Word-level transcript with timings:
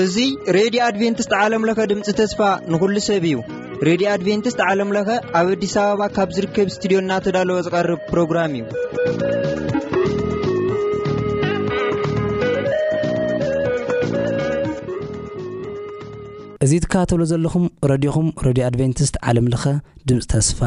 እዙ 0.00 0.16
ሬድዮ 0.56 0.80
ኣድቨንትስት 0.88 1.32
ዓለምለኸ 1.42 1.78
ድምፂ 1.90 2.08
ተስፋ 2.18 2.40
ንኹሉ 2.72 2.94
ሰብ 3.06 3.24
እዩ 3.28 3.36
ሬድዮ 3.88 4.06
ኣድቨንትስት 4.16 4.60
ዓለምለኸ 4.68 5.08
ኣብ 5.40 5.46
ኣዲስ 5.54 5.74
ኣበባ 5.82 6.02
ካብ 6.16 6.28
ዝርከብ 6.38 6.68
ስትድዮ 6.74 6.98
እናተዳለወ 7.04 7.58
ዝቐርብ 7.68 8.00
ፕሮግራም 8.10 8.52
እዩ 8.58 8.64
እዙ 16.66 16.70
ትካባተብሎ 16.84 17.22
ዘለኹም 17.32 17.66
ረድኹም 17.92 18.28
ረድዮ 18.48 18.64
ኣድቨንትስት 18.70 19.16
ዓለምለኸ 19.28 19.64
ድምፂ 20.08 20.22
ተስፋ 20.34 20.60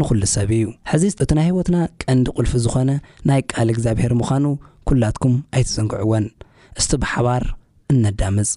ንዅሉ 0.00 0.22
ሰብ 0.34 0.50
እዩ 0.56 0.64
ሕዚ 0.90 1.04
እቲ 1.22 1.30
ናይ 1.38 1.46
ህይወትና 1.48 1.76
ቀንዲ 2.02 2.26
ቕልፊ 2.36 2.52
ዝኾነ 2.64 2.90
ናይ 3.28 3.40
ቃል 3.52 3.68
እግዚኣብሔር 3.74 4.12
ምዃኑ 4.20 4.44
ኲላትኩም 4.90 5.34
ኣይትዘንግዕወን 5.56 6.26
እስቲ 6.80 6.92
ብሓባር 7.02 7.44
እነዳምዝ 7.92 8.50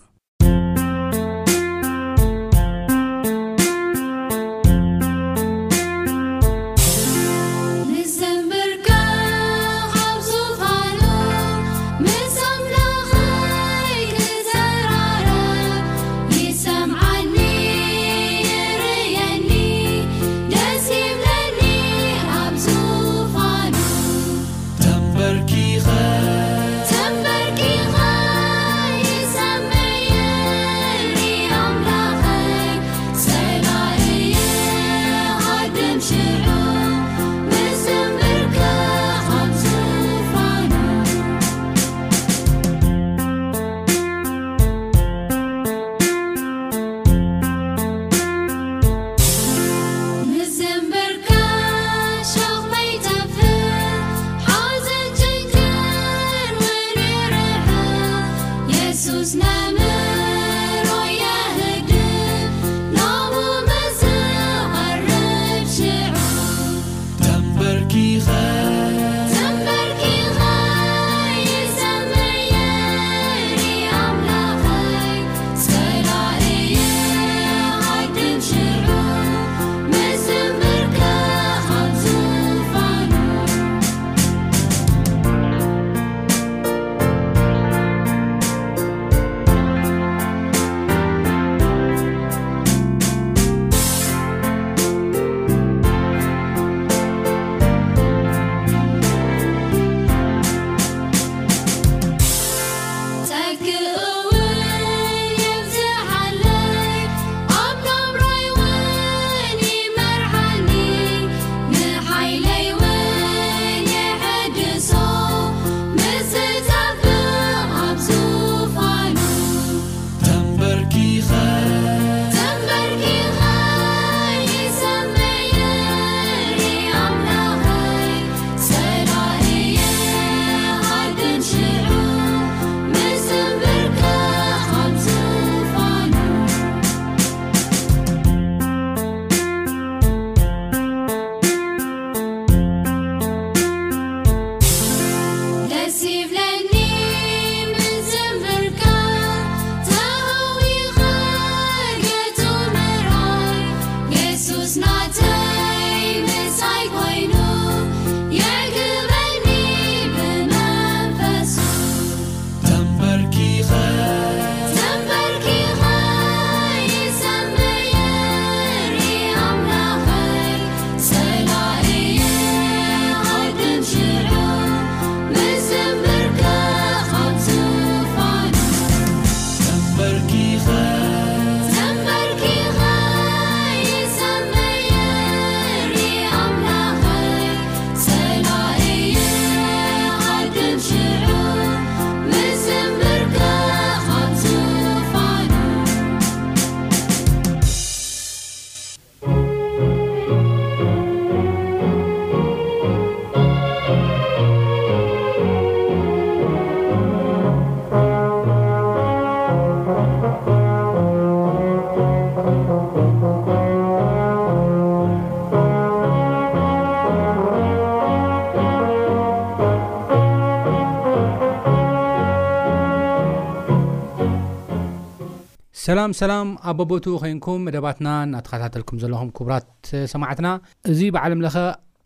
ሰላም 225.91 226.11
ሰላም 226.19 226.49
ኣበቦቱ 226.71 227.05
ኮይንኩም 227.21 227.61
መደባትና 227.67 228.09
እናተኸታተልኩም 228.27 228.99
ዘለኹም 229.03 229.29
ክቡራት 229.37 229.65
ሰማዕትና 230.11 230.49
እዚ 230.91 230.99
ብዓለምለኸ 231.15 231.55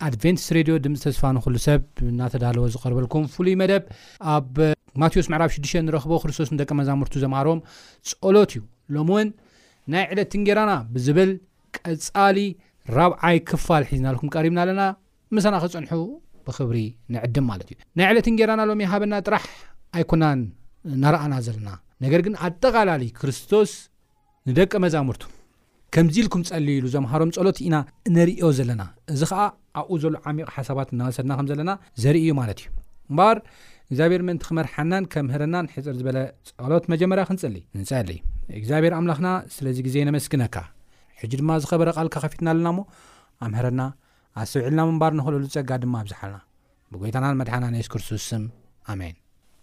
ኣድቨንትስ 0.08 0.46
ሬድዮ 0.58 0.76
ድምፂ 0.86 0.96
ተስፋ 1.04 1.22
ንኩሉ 1.36 1.56
ሰብ 1.66 1.82
እዳተዳለዎ 2.12 2.64
ዝቐርበልኩም 2.76 3.26
ፍሉይ 3.34 3.56
መደብ 3.62 3.84
ኣብ 4.36 4.54
ማቴዎስ 5.04 5.28
መዕ4 5.34 5.54
6 5.74 5.78
ንረክቦ 5.88 6.18
ክርስቶስ 6.24 6.52
ንደቀ 6.56 6.70
መዛሙርቱ 6.80 7.14
ዘምሃሮም 7.26 7.60
ጸሎት 8.14 8.54
እዩ 8.56 8.64
ሎም 8.98 9.12
እውን 9.16 9.30
ናይ 9.96 10.06
ዕለት 10.16 10.34
ንጌራና 10.42 10.74
ብዝብል 10.96 11.32
ቀፃሊ 11.78 12.40
ራብዓይ 12.98 13.38
ክፋል 13.52 13.86
ሒዝናልኩም 13.92 14.32
ቀሪብና 14.38 14.60
ኣለና 14.66 14.84
ምሳና 15.38 15.56
ኽፀንሑ 15.66 16.02
ብክብሪ 16.48 16.78
ንዕድም 17.16 17.48
ማለት 17.54 17.70
እዩ 17.74 17.78
ናይ 18.00 18.08
ዕለት 18.14 18.30
ንጌራና 18.36 18.64
ሎም 18.72 18.82
የሃበና 18.88 19.14
ጥራሕ 19.30 19.46
ኣይኮናን 20.00 20.42
ነርኣና 21.06 21.36
ዘለና 21.48 21.70
ነገር 22.04 22.22
ግን 22.26 22.34
ኣጠቃላለዩ 22.46 23.10
ክርስቶስ 23.20 23.72
ንደቀ 24.50 24.72
መዛሙርቱ 24.86 25.24
ከምዚ 25.96 26.16
ኢልኩም 26.22 26.42
ፀልዩ 26.50 26.74
ኢሉ 26.80 26.88
ዘምሃሮም 26.96 27.30
ፀሎት 27.38 27.58
ኢና 27.66 27.76
እነርዮ 28.10 28.40
ዘለና 28.58 28.82
እዚ 29.14 29.22
ከዓ 29.32 29.42
ኣብኡ 29.80 29.94
ዘሉ 30.04 30.16
ዓሚቕ 30.30 30.48
ሓሳባት 30.56 30.90
እናወሰድና 30.96 31.32
ከም 31.40 31.48
ዘለና 31.52 31.72
ዘርእዩ 32.04 32.28
ማለት 32.42 32.60
እዩ 32.64 32.70
እምባር 33.12 33.38
እግዚኣብሔር 33.90 34.22
ምእንቲ 34.28 34.44
ክመርሓናን 34.50 35.04
ከምምህረናን 35.14 35.68
ሕፅር 35.74 35.96
ዝበለ 36.00 36.18
ፀሎት 36.66 36.86
መጀመርያ 36.94 37.24
ክንፅል 37.30 37.56
ንፀል 37.82 38.10
እግዚኣብሔር 38.60 38.96
ኣምላኽና 39.00 39.28
ስለዚ 39.56 39.78
ግዜ 39.88 39.96
ነመስግነካ 40.10 40.58
ሕጂ 41.22 41.34
ድማ 41.42 41.52
ዝኸበረ 41.64 41.90
ቃልካ 42.00 42.16
ኸፊትና 42.26 42.48
ኣለና 42.56 42.70
ሞ 42.78 42.82
ኣብምህረና 43.46 43.82
ኣ 44.40 44.48
ስብዕልና 44.54 44.82
ምምባር 44.92 45.14
ንክለሉ 45.20 45.44
ዝፀጋ 45.54 45.72
ድማ 45.86 45.96
ኣብዝሓልና 46.04 46.40
ብጎይታናን 46.94 47.40
መድሓና 47.42 47.64
ንሱ 47.76 47.88
ክርስትስም 47.94 48.44
ኣሜን 48.94 49.16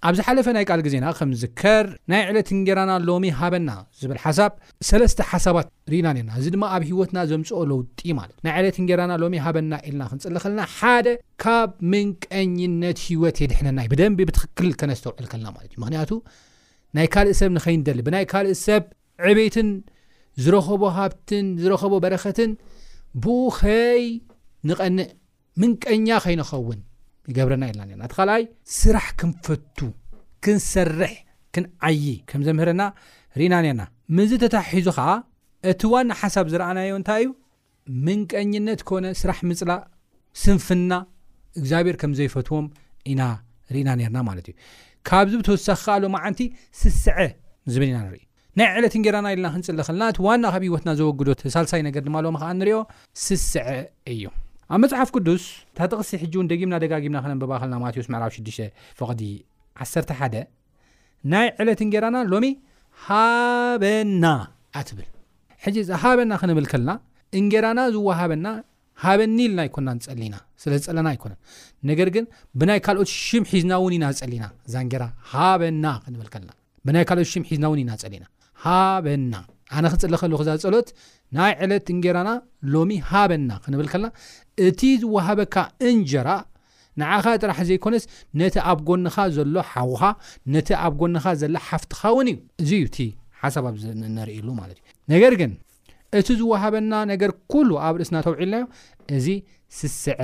ኣብዝ 0.08 0.19
ሓለፈ 0.26 0.46
ናይ 0.56 0.64
ካል 0.69 0.81
ግዜና 0.84 1.04
ከም 1.16 1.31
ዝከር 1.40 1.87
ናይ 2.10 2.22
ዕለት 2.31 2.49
ንጌራና 2.58 2.93
ሎሚ 3.08 3.25
ሃበና 3.40 3.70
ዝብል 4.00 4.19
ሓሳብ 4.22 4.52
ሰለስተ 4.88 5.20
ሓሳባት 5.31 5.69
ርኢና 5.93 6.06
ነርና 6.16 6.31
እዚ 6.40 6.46
ድማ 6.54 6.64
ኣብ 6.76 6.82
ሂወትና 6.88 7.19
ዘምፅኦ 7.31 7.60
ለውጢ 7.70 8.00
ማለት 8.20 8.37
ናይ 8.44 8.54
ዕለት 8.60 8.76
ንጌራና 8.84 9.12
ሎሚ 9.22 9.34
ሃበና 9.46 9.72
ኢልና 9.88 10.02
ክንፅለ 10.10 10.37
ከልና 10.44 10.62
ሓደ 10.76 11.06
ካብ 11.44 11.70
ምንቀኝነት 11.94 12.99
ሂወት 13.06 13.38
የድሕነና 13.44 13.81
ብደንብ 13.94 14.19
ብትክክል 14.31 14.70
ከነስተውዕል 14.82 15.28
ከልና 15.32 15.46
ማለት 15.56 15.70
እዩ 15.72 15.78
ምክንያቱ 15.84 16.10
ናይ 16.98 17.08
ካልእ 17.16 17.37
ሰብ 17.43 17.50
ንኸይንደሊ 17.58 18.00
ብናይ 18.08 18.26
ካልእ 18.34 18.58
ሰብ 18.66 18.84
ዕቤይትን 19.32 19.70
ዝረኸቦ 20.44 20.82
ሃብትን 21.00 21.46
ዝረከቦ 21.64 21.94
በረኸትን 22.06 22.52
ብኡኸይ 23.25 24.05
ንቐንእ 24.69 25.08
ምንቀኛ 25.62 26.08
ከይንኸውን 26.25 26.78
ይገብረና 27.30 27.64
የለና 27.70 27.90
ና 28.00 28.04
እቲ 28.06 28.12
ካልኣይ 28.19 28.44
ስራሕ 28.78 29.06
ክንፈቱ 29.20 29.78
ክንሰርሕ 30.44 31.12
ክንዓይ 31.56 32.00
ከምዘምህረና 32.30 32.82
ርእና 33.40 33.54
ነርና 33.64 33.82
ምዝ 34.16 34.30
ተታሒዙ 34.44 34.86
ኸዓ 34.96 35.08
እቲ 35.70 35.82
ዋና 35.92 36.10
ሓሳብ 36.20 36.46
ዝረኣናዮ 36.52 36.92
እንታይ 37.00 37.22
እዩ 37.26 37.30
ምንቀኝነት 38.06 38.80
ኮነ 38.88 39.04
ስራሕ 39.20 39.38
ምፅላእ 39.50 39.80
ስንፍና 40.42 40.92
እግዚኣብሔር 41.60 41.96
ከምዘይፈትዎም 42.02 42.66
ኢና 43.12 43.22
ርእና 43.76 43.88
ነርና 44.02 44.19
ማለት 44.28 44.46
እዩ 44.52 44.54
ካብዚ 45.08 45.32
ብተወሳኺ 45.40 45.78
ከ 45.86 45.96
ሎ 46.02 46.10
ማዓንቲ 46.16 46.40
ስስዐ 46.80 47.16
ዝብል 47.72 47.88
ኢና 47.92 47.98
ንርኢ 48.08 48.22
ናይ 48.58 48.69
ዕለት 48.78 48.94
ንጌራና 49.00 49.26
ኢለና 49.34 49.48
ክንፅለ 49.54 49.80
ኸልና 49.88 50.04
እቲ 50.12 50.19
ዋና 50.28 50.44
ካብ 50.54 50.64
ሂወትና 50.69 50.90
ዘወግዶት 51.00 51.42
ሳልሳይ 51.56 51.82
ነገር 51.88 52.02
ድማሎዎም 52.08 52.38
ከዓ 52.42 52.50
ንሪኦ 52.60 52.78
ስስዐ 53.26 53.64
እዩ 54.14 54.22
ኣብ 54.74 54.78
መፅሓፍ 54.82 55.08
ቅዱስ 55.16 55.44
ታጠቕሲ 55.78 56.10
ሕጂ 56.22 56.32
እውን 56.38 56.48
ደጊምና 56.50 56.74
ደጋጊምና 56.84 57.18
ክነንብባ 57.24 57.52
ከልና 57.62 57.76
ማቴዎስ 57.84 58.08
መዕብ 58.14 58.32
6 58.36 58.88
ቐዲ 59.08 59.22
11 59.84 60.36
ናይ 61.32 61.46
ዕለት 61.62 61.80
እንጌራና 61.86 62.16
ሎሚ 62.32 62.46
ሃበና 63.06 64.24
ኣ 64.78 64.82
ትብል 64.88 65.08
ሕጂ 65.64 65.76
ዛ 65.88 66.00
ሃበና 66.04 66.32
ክንብል 66.42 66.66
ከልና 66.74 66.92
እንጌራና 67.40 67.80
ዝወሃበና 67.96 68.46
ሃበኒ 69.04 69.36
ኢልና 69.46 69.58
ኣይኮና 69.64 69.88
ፀሊና 70.06 70.34
ስለዝፀለና 70.62 71.06
ኣይኮነን 71.14 71.38
ነገር 71.90 72.08
ግን 72.14 72.24
ብናይ 72.60 72.80
ካልኦት 72.86 73.10
ሽም 73.26 73.44
ሒዝና 73.52 73.72
እውን 73.80 73.94
ኢና 73.98 74.06
ፀሊና 74.20 74.46
ዛንራ 74.74 75.02
ሃበና 75.32 75.86
ክንብልከልና 76.04 76.52
ብናይ 76.88 77.06
ኦት 77.16 77.28
ሽ 77.32 77.42
ሒዝና 77.50 77.64
እውን 77.70 77.80
ኢና 77.84 77.92
ዝፀሊና 78.02 78.24
ሃበና 78.66 79.34
ኣነ 79.76 79.84
ክፅሊ 79.92 80.14
ኸሉ 80.22 80.32
ክዛ 80.40 80.48
ፀሎት 80.64 80.88
ናይ 81.36 81.52
ዕለት 81.64 81.86
እንጌራና 81.94 82.30
ሎሚ 82.72 82.90
ሃበና 83.10 83.50
ክንብል 83.64 83.88
ከለና 83.92 84.08
እቲ 84.66 84.80
ዝወሃበካ 85.02 85.56
እንጀራ 85.88 86.28
ንዓኻ 87.00 87.24
ጥራሕ 87.42 87.58
ዘይኮነስ 87.69 88.04
ነቲ 88.40 88.54
ኣብ 88.70 88.78
ጎንኻ 88.88 89.14
ዘሎ 89.36 89.54
ሓውካ 89.72 90.02
ነቲ 90.54 90.69
ኣብ 90.86 90.94
ጎንኻ 91.02 91.24
ዘሎ 91.42 91.54
ሓፍትኻ 91.69 92.00
እውን 92.14 92.28
እዩ 92.32 92.40
እዚ 92.64 92.70
ዩ 92.80 92.84
እቲ 92.88 92.98
ሓሳብ 93.42 93.64
ኣነርኢሉ 93.70 94.48
ማለት 94.60 94.78
እዩ 94.82 94.88
ነገር 95.12 95.34
ግን 95.40 95.52
እቲ 96.20 96.28
ዝዋሃበና 96.40 96.92
ነገር 97.12 97.30
ኩሉ 97.52 97.70
ኣብ 97.88 97.94
ርእስና 98.00 98.16
ተውዒልናዮ 98.26 98.64
እዚ 99.19 99.28
ስስዐ 99.78 100.20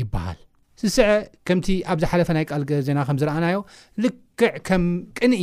ይበሃል 0.00 0.40
ስስዐ 0.80 1.10
ከምቲ 1.48 1.66
ኣብዝሓለፈ 1.92 2.28
ናይ 2.36 2.44
ቃል 2.52 2.62
ዜና 2.86 2.98
ከምዝረኣናዮ 3.08 3.58
ልክዕ 4.04 4.52
ከም 4.68 4.84
ቅንኢ 5.18 5.38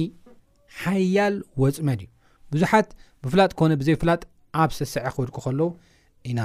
ሓያል 0.81 1.35
ወፅመድ 1.61 2.01
እዩ 2.05 2.09
ብዙሓት 2.53 2.87
ብፍላጥ 3.25 3.51
ኮነ 3.59 3.71
ብዘይ 3.79 3.95
ፍላጥ 4.01 4.21
ኣብ 4.61 4.71
ዝስዐ 4.77 5.07
ክወድቁ 5.15 5.35
ከሎ 5.45 5.59
ኢና 6.29 6.41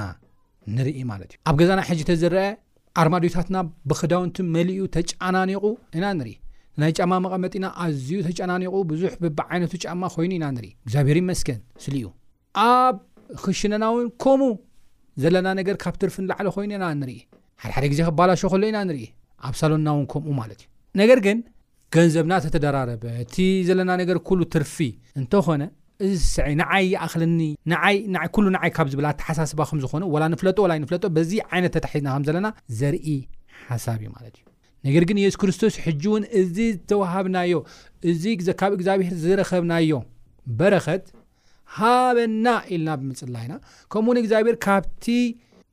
ንርኢ 0.75 0.97
ማት 1.09 1.31
ኣብ 1.49 1.55
ገዛና 1.59 1.79
ሕጂ 1.89 1.99
ዝረአ 2.23 2.45
ኣርማድዮታትና 3.01 3.57
ብክዳውንቲ 3.89 4.37
መሊኡ 4.55 4.81
ተጫናኒቁ 4.95 5.63
ኢና 5.97 6.05
ኢ 6.33 6.35
ናይ 6.81 6.91
ጫማ 6.99 7.11
መቐመጢና 7.25 7.65
ኣዝዩ 7.83 8.09
ተጫናኒቁ 8.27 8.73
ብዙሕ 8.91 9.13
ብይነቱ 9.37 9.71
ጫማ 9.83 10.01
ኮይኑ 10.15 10.31
ኢናኢ 10.39 10.65
እግዚኣብሔ 10.85 11.15
መስ 11.29 11.41
ስዩ 11.83 12.03
ኣብ 12.69 12.97
ክሽነናውን 13.43 14.05
ከምኡ 14.23 14.51
ዘለና 15.23 15.47
ነገር 15.59 15.75
ካብ 15.83 15.95
ትርፊ 16.01 16.15
ንላዓለ 16.23 16.47
ኮይኑ 16.55 16.71
ና 16.83 16.87
ንኢ 17.01 17.11
ሓደሓደ 17.61 17.85
ግዜ 17.93 17.99
ክባላሾ 18.09 18.41
ሎና 18.63 18.75
ኢ 19.03 19.07
ኣብ 19.47 19.55
ሎናውንከምኡማትዩ 19.71 20.63
ነገር 21.01 21.19
ግን 21.25 21.37
ገንዘብና 21.95 22.33
ተተደራረበ 22.45 23.03
እቲ 23.23 23.35
ዘለና 23.69 23.91
ነገር 24.03 24.17
ትርፊ 24.55 24.77
ኾነ 25.47 25.63
እዚስ 26.05 26.33
ንዓይ 26.59 26.83
ይእኽልኒ 26.93 27.39
ዓይ 27.85 28.27
ኩሉ 28.35 28.45
ንዓይ 28.55 28.69
ካብ 28.75 28.87
ዝብል 28.91 29.07
ኣተሓሳስባ 29.11 29.59
ከም 29.69 29.79
ዝኾኑ 29.83 30.03
ወላ 30.13 30.23
ንፍለጦ 30.33 30.57
ወላይ 30.65 30.77
ንፍለጦ 30.83 31.03
በዚ 31.15 31.31
ዓይነት 31.51 31.71
ተታሒዝና 31.75 32.07
ከም 32.15 32.23
ዘለና 32.27 32.47
ዘርኢ 32.79 33.07
ሓሳብ 33.69 33.97
እዩ 34.03 34.09
ማለት 34.15 34.33
እዩ 34.39 34.45
ነገር 34.87 35.03
ግን 35.09 35.17
ኢየሱ 35.21 35.35
ክርስቶስ 35.41 35.75
ሕጂ 35.85 36.03
እውን 36.11 36.23
እዚ 36.41 36.55
ዝተዋሃብናዮ 36.75 37.53
እዚካብ 38.11 38.71
እግዚኣብሔር 38.77 39.15
ዝረከብናዮ 39.23 39.93
በረኸት 40.59 41.05
ሃበና 41.77 42.45
ኢልና 42.73 42.89
ብምፅላይና 42.99 43.53
ከምኡ 43.93 44.07
እውን 44.09 44.19
እግዚኣብሄር 44.23 44.57
ካብቲ 44.65 45.05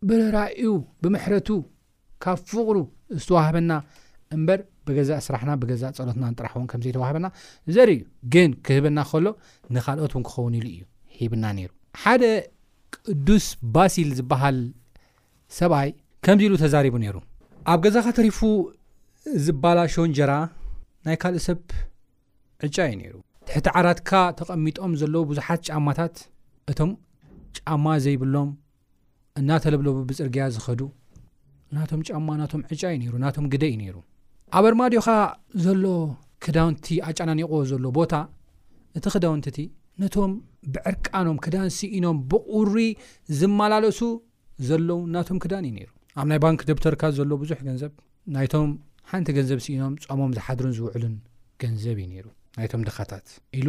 ብራዩ 0.08 0.72
ብምሕረቱ 1.02 1.50
ካብ 2.24 2.38
ፍቅሩ 2.52 2.76
ዝተዋህበና 3.20 3.72
በር 4.48 4.60
ብገዛእ 4.88 5.20
ስራሕና 5.26 5.50
ብገዛ 5.60 5.82
ፀሎትና 5.98 6.24
ንጥራሕ 6.32 6.52
እውን 6.56 6.66
ከምዘይ 6.72 6.92
ተዋህበና 6.96 7.26
ዘርዩ 7.74 8.00
ግን 8.34 8.50
ክህብና 8.66 8.98
ከሎ 9.10 9.26
ንካልኦት 9.74 10.12
እውን 10.16 10.24
ክኸውን 10.28 10.54
ኢሉ 10.58 10.66
እዩ 10.74 10.80
ሂብና 11.20 11.44
ነይሩ 11.58 11.70
ሓደ 12.02 12.22
ቅዱስ 12.96 13.46
ባሲል 13.74 14.10
ዝበሃል 14.18 14.58
ሰብኣይ 15.58 15.90
ከምዚ 16.26 16.42
ኢሉ 16.48 16.54
ተዛሪቡ 16.64 16.94
ነይሩ 17.04 17.16
ኣብ 17.72 17.78
ገዛካ 17.84 18.06
ተሪፉ 18.18 18.38
ዝባላ 19.46 19.78
ሾንጀራ 19.94 20.32
ናይ 21.06 21.16
ካልእ 21.22 21.44
ሰብ 21.48 21.58
ዕጫ 22.66 22.76
እዩ 22.88 22.94
ነይሩ 23.02 23.14
ትሕቲ 23.48 23.66
ዓራትካ 23.78 24.10
ተቐሚጦም 24.38 24.92
ዘለዎ 25.00 25.22
ብዙሓት 25.30 25.60
ጫማታት 25.68 26.16
እቶም 26.72 26.92
ጫማ 27.58 27.86
ዘይብሎም 28.04 28.50
እናተለብለቡ 29.40 29.94
ብፅርግያ 30.08 30.42
ዝኸዱ 30.56 30.80
ናቶም 31.76 32.00
ጫማ 32.08 32.26
እናቶም 32.36 32.62
ዕጫ 32.74 32.82
እዩ 32.96 33.10
ሩ 33.12 33.16
ናቶም 33.26 33.46
ግደይ 33.52 33.72
እዩ 33.74 33.78
ነይሩ 33.82 33.96
ኣብ 34.58 34.64
ኣርማድዮኻ 34.68 35.06
ዘሎ 35.64 35.84
ክዳውንቲቲ 36.44 36.88
ኣጫናኒቆ 37.08 37.50
ዘሎ 37.70 37.84
ቦታ 37.96 38.12
እቲ 38.98 39.04
ክዳውንቲቲ 39.14 39.58
ነቶም 40.02 40.32
ብዕርቃኖም 40.74 41.38
ክዳን 41.44 41.68
ስኢኖም 41.78 42.18
ብቑሪ 42.32 42.76
ዝመላለሱ 43.38 44.00
ዘለዉ 44.68 44.98
እናቶም 45.08 45.38
ክዳን 45.44 45.64
እዩ 45.68 45.72
ነይሩ 45.78 45.88
ኣብ 46.20 46.26
ናይ 46.32 46.38
ባንኪ 46.44 46.60
ደብተርካ 46.68 47.02
ዘሎ 47.18 47.30
ብዙሕ 47.42 47.58
ገንዘብ 47.68 47.92
ናይቶም 48.36 48.68
ሓንቲ 49.10 49.28
ገንዘብ 49.38 49.58
ስኢኖም 49.66 49.94
ፀሞም 50.06 50.30
ዝሓድሩን 50.38 50.72
ዝውዕሉን 50.78 51.14
ገንዘብ 51.62 51.96
እዩ 52.04 52.06
ነይሩ 52.12 52.26
ናይቶም 52.58 52.82
ደካታት 52.88 53.26
ኢሉ 53.60 53.68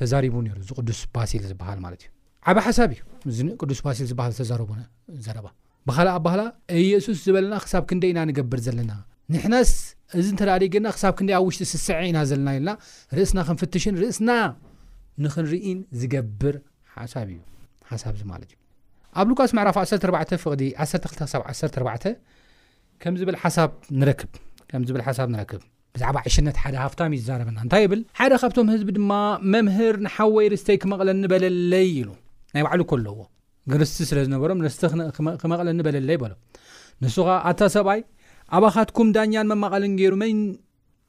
ተዛሪቡ 0.00 0.34
ነሩ 0.48 0.58
እዚ 0.64 0.70
ቅዱስ 0.80 1.00
ባሲል 1.16 1.44
ዝበሃል 1.52 1.80
ማለት 1.86 2.00
ዩ 2.06 2.10
ዓበ 2.50 2.58
ሓሳብ 2.68 2.90
እዩ 2.96 3.02
እዚ 3.32 3.38
ቅዱስ 3.62 3.80
ባሲል 3.88 4.08
ዝበሃል 4.12 4.34
ዝተዛረቡ 4.36 4.70
ዘረባ 5.28 5.46
ብካልእ 5.88 6.14
ኣባህላ 6.18 6.42
እየሱስ 6.82 7.16
ዝበለና 7.26 7.54
ክሳብ 7.66 7.82
ክንደ 7.90 8.04
ኢና 8.12 8.20
ንገብር 8.30 8.60
ዘለና 8.68 8.92
ንሕናስ 9.34 9.70
እዚ 10.18 10.26
ተዳእገና 10.40 10.86
ብ 11.14 11.30
ኣብ 11.38 11.46
ሽጢ 11.56 11.62
ስስ 11.70 11.86
ኢና 12.08 12.18
ዘለና 12.30 12.48
ለና 12.56 12.68
ርእስና 13.16 13.38
ንፍትሽን 13.54 13.94
ርእስና 14.02 14.30
ንክንርኢ 15.24 15.64
ዝገብር 16.00 16.56
ሓሳ 16.96 17.14
እዩፍ 17.26 17.42
12 17.94 18.56
ሽሃ 19.42 20.16
ብ 27.88 27.94
ሓደ 28.14 28.14
ካብቶም 28.32 28.68
ህዝቢ 28.74 28.90
ድማ 28.96 29.12
መምህር 29.52 29.94
ሓወይ 30.16 30.46
ርስተይ 30.52 30.76
ክመቕለኒ 30.82 31.22
በለለይ 31.32 31.86
ናይ 32.54 32.62
ባሉ 32.66 32.80
ዎ 33.18 33.22
ስ 33.90 33.92
ስለዝነበም 34.10 34.60
ክመ 35.42 35.52
በለይ 35.88 36.02
ሎይ 36.08 36.18
ኣባኻትኩም 38.54 39.08
ዳኛን 39.14 39.46
መማቐልን 39.52 39.94
ገይሩ 40.00 40.12
መን 40.22 40.38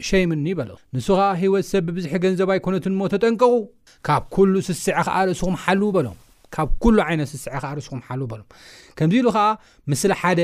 ሸይምኒ 0.07 0.45
ይበሎ 0.51 0.69
ንሱ 0.95 1.07
ኸዓ 1.19 1.27
ሂወት 1.41 1.65
ሰብ 1.71 1.83
ብብዙሒ 1.87 2.09
ገንዘባይ 2.23 2.59
ኮነትን 2.65 2.93
እሞ 2.95 3.01
ተጠንቀቁ 3.13 3.53
ካብ 4.07 4.23
ሉ 4.53 4.57
ስስ 4.67 4.83
ርእስኹም 5.27 5.55
ሓው 5.63 5.83
በሎካብ 5.97 6.69
ሉ 6.95 6.97
ይነት 7.13 7.29
ስስ 7.33 7.45
ርእሱኹም 7.77 8.01
ሓው 8.07 8.23
በሎ 8.31 8.41
ከምዚ 8.97 9.15
ኢሉ 9.21 9.27
ከዓ 9.37 9.45
ምስሊ 9.91 10.11
ሓደ 10.21 10.41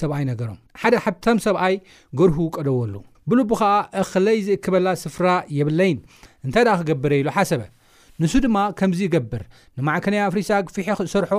ሰብኣይ 0.00 0.24
ነገሮም 0.32 0.58
ሓደ 0.82 0.94
ብቶም 1.06 1.38
ሰብኣይ 1.46 1.74
ገርሁ 2.20 2.38
ቀደወሉ 2.56 2.94
ብሉቡ 3.30 3.50
ከዓ 3.62 3.72
እክለይ 4.02 4.38
ዝእክበላ 4.46 4.88
ስፍራ 5.04 5.26
የብለይን 5.60 5.98
እንታይ 6.46 6.64
ክገብረ 6.82 7.12
ኢሉ 7.22 7.28
ሓሰበ 7.36 7.62
ንሱ 8.22 8.32
ድማ 8.44 8.58
ከምዚ 8.78 9.00
ገብር 9.14 9.42
ንማዕከነይ 9.78 10.22
ኣፍሪሳ 10.28 10.50
ክፊሒ 10.66 10.78
ክሰርሖ 10.98 11.32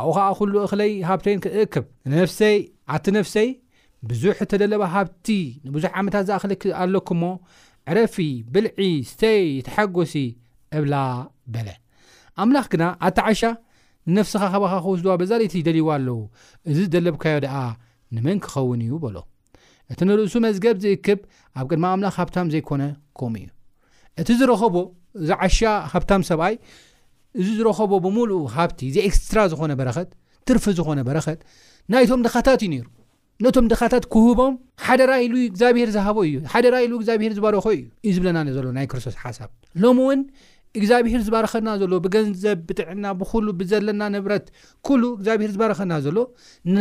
ኣብኡ 0.00 0.10
ከዓ 0.18 0.26
ሉ 0.52 0.58
እክለይ 0.66 0.92
ሃብተይን 1.08 1.40
ክእክብ 1.44 1.86
ፍሰይኣ 2.32 2.98
ነፍሰይ 3.18 3.48
ብዙሕ 4.10 4.34
እተደለባ 4.44 4.82
ሃብቲ 4.94 5.26
ንብዙሕ 5.68 5.90
ዓመታት 6.00 6.24
ዝኣኽለክ 6.28 6.62
ኣለኩ 6.82 7.08
ሞ 7.22 7.24
ዕረፊ 7.92 8.16
ብልዒ 8.54 8.78
ስተይ 9.10 9.44
ተሓጎሲ 9.66 10.14
እብላ 10.78 10.94
በለ 11.54 11.68
ኣምላኽ 12.42 12.66
ግና 12.74 12.84
ኣቲ 13.06 13.18
ዓሻ 13.28 13.40
ንነፍስኻ 14.10 14.42
ከበኻ 14.52 14.72
ክውስድዋ 14.84 15.12
በዛለይቲ 15.20 15.54
ይደልይዎ 15.62 15.88
ኣለው 15.96 16.18
እዚ 16.72 16.78
ደለብካዮ 16.94 17.38
ደኣ 17.44 17.54
ንመን 18.16 18.38
ክኸውን 18.44 18.80
እዩ 18.86 18.92
በሎ 19.04 19.16
እቲ 19.92 20.00
ንርእሱ 20.08 20.34
መዝገብ 20.46 20.76
ዝእክብ 20.84 21.20
ኣብ 21.60 21.64
ቅድማ 21.70 21.84
ኣምላኽ 21.96 22.14
ሃብታም 22.22 22.48
ዘይኮነ 22.54 22.82
ከምኡ 23.20 23.42
እዩ 23.48 23.48
እቲ 24.22 24.28
ዝረኸቦ 24.42 24.76
እዚ 25.22 25.30
ዓሻ 25.46 25.58
ሃብታም 25.92 26.22
ሰብኣይ 26.30 26.54
እዚ 27.40 27.46
ዝረከቦ 27.58 27.92
ብምሉእ 28.06 28.40
ሃብቲ 28.56 28.80
እዚኤክስትራ 28.90 29.38
ዝኾነ 29.50 29.72
በረኸት 29.80 30.10
ትርፊ 30.48 30.64
ዝኾነ 30.78 31.00
በረኸት 31.08 31.40
ናይቶም 31.92 32.20
ድኻታት 32.26 32.60
እዩ 32.64 32.70
ነይሩ 32.72 32.86
ነቶም 33.44 33.66
ድካታት 33.72 34.04
ክህቦም 34.12 34.54
ሓደራሉ 34.86 35.32
እግዚኣብሄር 35.48 35.90
ዝሃቦእዩ 35.96 36.34
ሓደራሉ 36.52 36.90
እግዚኣብሄር 37.00 37.32
ዝበረኾ 37.38 37.64
እዩ 37.76 37.82
ዩ 38.06 38.10
ዝብለና 38.16 38.38
ዘሎ 38.56 38.66
ናይ 38.78 38.86
ክርስቶስ 38.92 39.16
ሓሳብ 39.22 39.50
ሎሚ 39.82 39.98
እውን 40.06 40.20
እግዚኣብሄር 40.78 41.20
ዝባረኸና 41.26 41.68
ዘሎ 41.82 41.92
ብገንዘብ 42.04 42.58
ብጥዕና 42.66 43.04
ብኩሉ 43.20 43.46
ብዘለና 43.60 44.02
ንብረት 44.14 44.44
ኩሉ 44.88 45.02
እግዚኣብሄር 45.18 45.50
ዝባረኸና 45.54 45.94
ዘሎ 46.06 46.18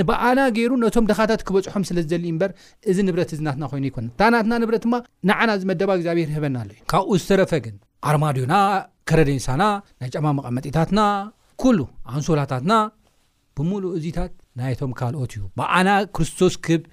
ብኣና 0.09 0.39
ገይሩ 0.57 0.73
ነቶም 0.83 1.07
ድካታት 1.11 1.41
ክበፅሖም 1.47 1.85
ስለዝደል 1.89 2.25
እምበር 2.33 2.51
እዚ 2.93 2.97
ንብረት 3.07 3.31
እዝናትና 3.37 3.69
ኮይኑ 3.71 3.85
ይኮነ 3.91 4.07
ታናትና 4.21 4.53
ንብረት 4.63 4.83
ድማ 4.87 4.97
ንዓና 5.31 5.49
ዝመደባ 5.63 5.89
እግዚኣብሄር 5.99 6.29
ህበና 6.37 6.57
ኣሎ 6.63 6.69
እዩ 6.75 6.83
ካብኡ 6.93 7.13
ዝተረፈ 7.23 7.51
ግን 7.67 7.75
ኣርማድዮና 8.09 8.53
ከረዴንሳና 9.11 9.63
ናይ 10.01 10.11
ጫማ 10.17 10.25
መቐመጢታትና 10.39 11.01
ኩሉ 11.63 11.79
ኣንሶላታትና 12.13 12.73
ብሙሉእ 13.57 13.95
እዚታት 14.01 14.31
ናይቶም 14.59 14.91
ካልኦት 14.99 15.31
እዩ 15.35 15.41
ብዓና 15.59 15.89
ክርስቶስ 16.15 16.53
ክብ 16.65 16.83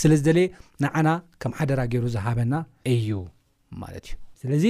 ስለ 0.00 0.12
ዝደለ 0.20 0.38
ንዓና 0.84 1.08
ከም 1.42 1.52
ሓደራ 1.58 1.80
ገይሩ 1.92 2.04
ዝሃበና 2.14 2.54
እዩ 2.92 3.10
ማለት 3.82 4.06
እዩ 4.10 4.14
ስለዚ 4.40 4.66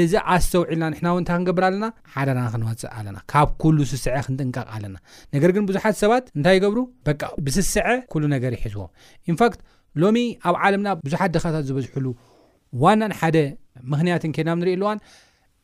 እዚ 0.00 0.12
ኣስተውዒልና 0.34 0.84
ንሕና 0.92 1.06
እውን 1.12 1.20
እንታይ 1.22 1.36
ክንገብር 1.38 1.64
ኣለና 1.68 1.86
ሓደና 2.12 2.40
ክንወፅእ 2.52 2.90
ኣለና 2.98 3.16
ካብ 3.32 3.48
ኩሉ 3.62 3.78
ስስዐ 3.92 4.14
ክንጥንቀቕ 4.26 4.66
ኣለና 4.74 4.96
ነገር 5.34 5.50
ግን 5.56 5.64
ብዙሓት 5.70 5.96
ሰባት 6.02 6.24
እንታይ 6.36 6.54
ይገብሩ 6.58 6.80
በ 7.06 7.16
ብስስዐ 7.46 7.86
ኩሉ 8.14 8.22
ነገር 8.34 8.52
ይሒዝዎ 8.58 8.86
ንፋክት 9.34 9.60
ሎሚ 10.02 10.18
ኣብ 10.50 10.56
ዓለምና 10.66 10.88
ብዙሓት 11.06 11.32
ድኻታት 11.36 11.64
ዝበዝሐሉ 11.70 12.06
ዋናን 12.82 13.14
ሓደ 13.20 13.38
ምክንያትን 13.92 14.32
ከናብ 14.38 14.58
ንርኢ 14.62 14.72
ኣለዋን 14.78 14.98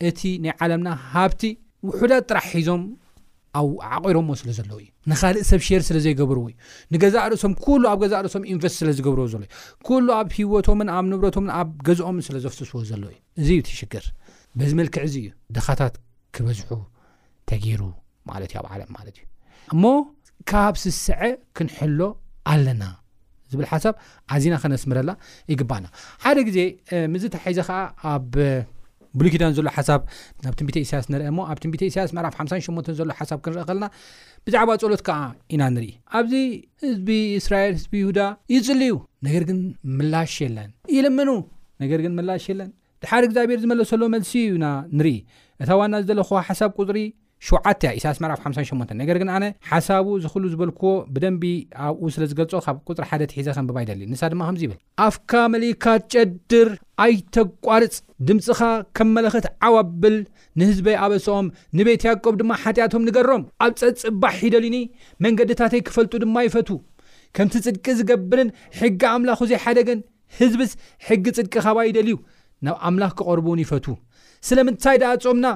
እቲ 0.08 0.20
ናይ 0.46 0.52
ዓለምና 0.64 0.88
ሃብቲ 1.12 1.42
ውሑዳት 1.88 2.24
ጥራሕ 2.30 2.46
ሒዞም 2.58 2.82
ኣብ 3.56 3.68
ዓቂሮምዎ 4.10 4.34
ስለ 4.40 4.48
ዘለዉ 4.58 4.76
እዩ 4.82 4.88
ንኻልእ 5.10 5.42
ሰብ 5.50 5.60
ሸር 5.66 5.82
ስለ 5.88 5.96
ዘይገብርዎ 6.04 6.42
እዩ 6.50 6.54
ንገዛእ 6.94 7.24
ርእሶም 7.32 7.52
ኩሉ 7.64 7.82
ኣብ 7.92 7.98
ገዛ 8.02 8.12
ርእሶም 8.24 8.42
ዩኒቨስት 8.50 8.76
ስለ 8.80 8.88
ዝገብርዎ 8.98 9.24
ዘሎ 9.34 9.42
ዩ 9.44 9.48
ኩሉ 9.88 10.06
ኣብ 10.18 10.28
ሂወቶምን 10.38 10.88
ኣብ 10.96 11.04
ንብረቶምን 11.12 11.50
ኣብ 11.58 11.68
ገዝኦምን 11.88 12.24
ስለዘፍትስዎ 12.28 12.76
ዘሎዉ 12.90 13.10
እዩ 13.14 13.18
እዚ 13.40 13.48
ዩ 13.58 13.62
ትሽግር 13.68 14.04
በዚመልክዕ 14.60 15.02
እዚ 15.08 15.14
እዩ 15.24 15.28
ድኻታት 15.56 15.94
ክበዝሑ 16.36 16.70
ተገይሩ 17.50 17.82
ማለት 18.30 18.50
እዩ 18.54 18.58
ኣብ 18.62 18.66
ዓለም 18.74 18.90
ማለት 18.98 19.14
እዩ 19.20 19.26
እሞ 19.74 19.84
ካብ 20.52 20.74
ስስዐ 20.84 21.18
ክንሕሎ 21.58 22.00
ኣለና 22.52 22.82
ዝብል 23.52 23.66
ሓሳብ 23.74 23.94
ኣዝና 24.36 24.54
ከነስምረላ 24.62 25.10
ይግባአና 25.52 25.86
ሓደ 26.24 26.38
ግዜ 26.48 26.58
ምዝ 27.12 27.22
ታሒዘ 27.36 27.58
ከዓ 27.68 27.78
ኣብ 28.14 28.26
ብሉኪዳን 29.20 29.52
ዘሎ 29.58 29.68
ሓሳብ 29.76 30.00
ናብ 30.44 30.54
ትንቢተ 30.58 30.76
እሳያስ 30.86 31.06
ንርአ 31.12 31.26
እሞ 31.32 31.38
ኣብ 31.52 31.58
ትንቢተ 31.62 31.82
እሳያስ 31.90 32.10
ምዕራፍ 32.16 32.34
ሓ8ተ 32.38 32.88
ዘሎ 33.00 33.08
ሓሳብ 33.20 33.38
ክንርአ 33.44 33.62
ኸለና 33.68 33.86
ብዛዕባ 34.46 34.70
ፀሎት 34.82 35.02
ከዓ 35.06 35.16
ኢና 35.54 35.62
ንርኢ 35.76 35.88
ኣብዚ 36.18 36.32
ህዝቢ 36.84 37.08
እስራኤል 37.40 37.72
ህዝቢ 37.78 37.94
ይሁዳ 38.02 38.20
ይፅልዩ 38.54 38.94
ነገር 39.28 39.44
ግን 39.50 39.60
ምላሽ 40.00 40.34
የለን 40.44 40.70
ኢልመኑ 40.96 41.30
ነገር 41.84 42.02
ግን 42.06 42.12
መላሽ 42.20 42.44
የለን 42.52 42.70
ድሓደ 43.04 43.22
እግዚኣብሄር 43.30 43.58
ዝመለሰሎ 43.64 44.02
መልሲ 44.16 44.32
እዩ 44.48 44.54
ኢና 44.60 44.68
ንርኢ 44.98 45.16
እታ 45.62 45.70
ዋና 45.80 45.94
ዝለኹዋ 46.08 46.38
ሓሳብ 46.48 46.70
ቁፅሪ 46.80 46.98
7ዓተያ 47.46 47.88
ኢሳስ 47.98 48.16
ፍ 48.22 48.28
58 48.44 48.94
ነገር 49.00 49.16
ግን 49.22 49.28
ኣነ 49.34 49.44
ሓሳቡ 49.68 50.06
ዝኽሉ 50.22 50.44
ዝበልክዎ 50.52 50.90
ብደንቢ 51.14 51.42
ኣብኡ 51.86 52.04
ስለ 52.14 52.24
ዝገልፆ 52.30 52.54
ካብ 52.64 52.76
ቁፅሪ 52.90 53.04
ሓደ 53.10 53.22
ትሒዘ 53.32 53.46
ከንብባይደልእ 53.56 54.06
ንሳ 54.12 54.22
ድማ 54.32 54.40
ከምዚ 54.48 54.62
ይብል 54.66 54.78
ኣፍካ 55.06 55.32
መሊካት 55.54 56.02
ጨድር 56.14 56.68
ኣይተቋርፅ 57.04 57.96
ድምፅኻ 58.30 58.60
ከም 58.98 59.10
መለክት 59.18 59.46
ዓዋብል 59.68 60.16
ንህዝበይ 60.60 60.96
ኣበሶኦም 61.04 61.48
ንቤት 61.80 62.04
ያቆብ 62.08 62.34
ድማ 62.40 62.50
ሓጢኣቶም 62.64 63.06
ንገሮም 63.10 63.44
ኣብ 63.66 63.74
ፀፅባሕ 63.82 64.36
ይደልዩኒ 64.48 64.78
መንገድታተይ 65.26 65.82
ክፈልጡ 65.90 66.12
ድማ 66.24 66.36
ይፈቱ 66.48 66.70
ከምቲ 67.36 67.54
ፅድቂ 67.68 67.84
ዝገብርን 68.00 68.50
ሕጊ 68.80 69.00
ኣምላኩ 69.14 69.40
ዘይሓደግን 69.52 69.98
ህዝብስ 70.40 70.72
ሕጊ 71.08 71.24
ፅድቂ 71.38 71.54
ካባ 71.66 71.78
ይደልዩ 71.90 72.16
ናብ 72.66 72.76
ኣምላኽ 72.88 73.12
ክቐርቡውን 73.20 73.60
ይፈቱ 73.64 73.86
ስለምንታይ 74.48 74.96
ዳኣጾምና 75.02 75.46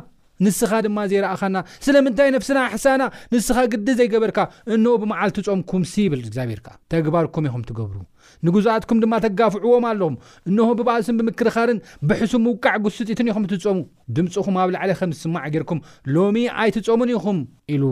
ንስኻ 0.45 0.71
ድማ 0.85 0.99
ዘይረእኻና 1.11 1.57
ስለምንታይ 1.87 2.29
ነፍስና 2.37 2.59
ሕሳና 2.75 3.03
ንስኻ 3.33 3.57
ግዲ 3.73 3.89
ዘይገበርካ 3.99 4.39
እንሆ 4.75 4.93
ብመዓልቲ 5.03 5.39
ጾምኩምሲ 5.49 5.93
ይብል 6.05 6.21
እግዚኣብሔርካ 6.25 6.69
ተግባርኩም 6.93 7.47
ኢኹም 7.49 7.63
ትገብሩ 7.69 7.99
ንጉዛኣትኩም 8.47 9.01
ድማ 9.05 9.15
ተጋፍዕዎም 9.25 9.85
ኣለኹም 9.91 10.17
እንሆ 10.51 10.69
ብባእስን 10.79 11.19
ብምክርኻርን 11.21 11.79
ብሕሱም 12.11 12.43
ምውቃዕ 12.47 12.75
ጉስጢትን 12.87 13.31
ኢኹም 13.33 13.45
እትፀሙ 13.49 13.79
ድምፅኹም 14.17 14.57
ኣብ 14.63 14.71
ላዕለ 14.77 14.93
ከም 15.01 15.13
ዝስማዕ 15.19 15.45
ገርኩም 15.57 15.81
ሎሚ 16.17 16.39
ኣይትጾሙን 16.65 17.13
ኢኹም 17.17 17.41
ኢሉ 17.77 17.85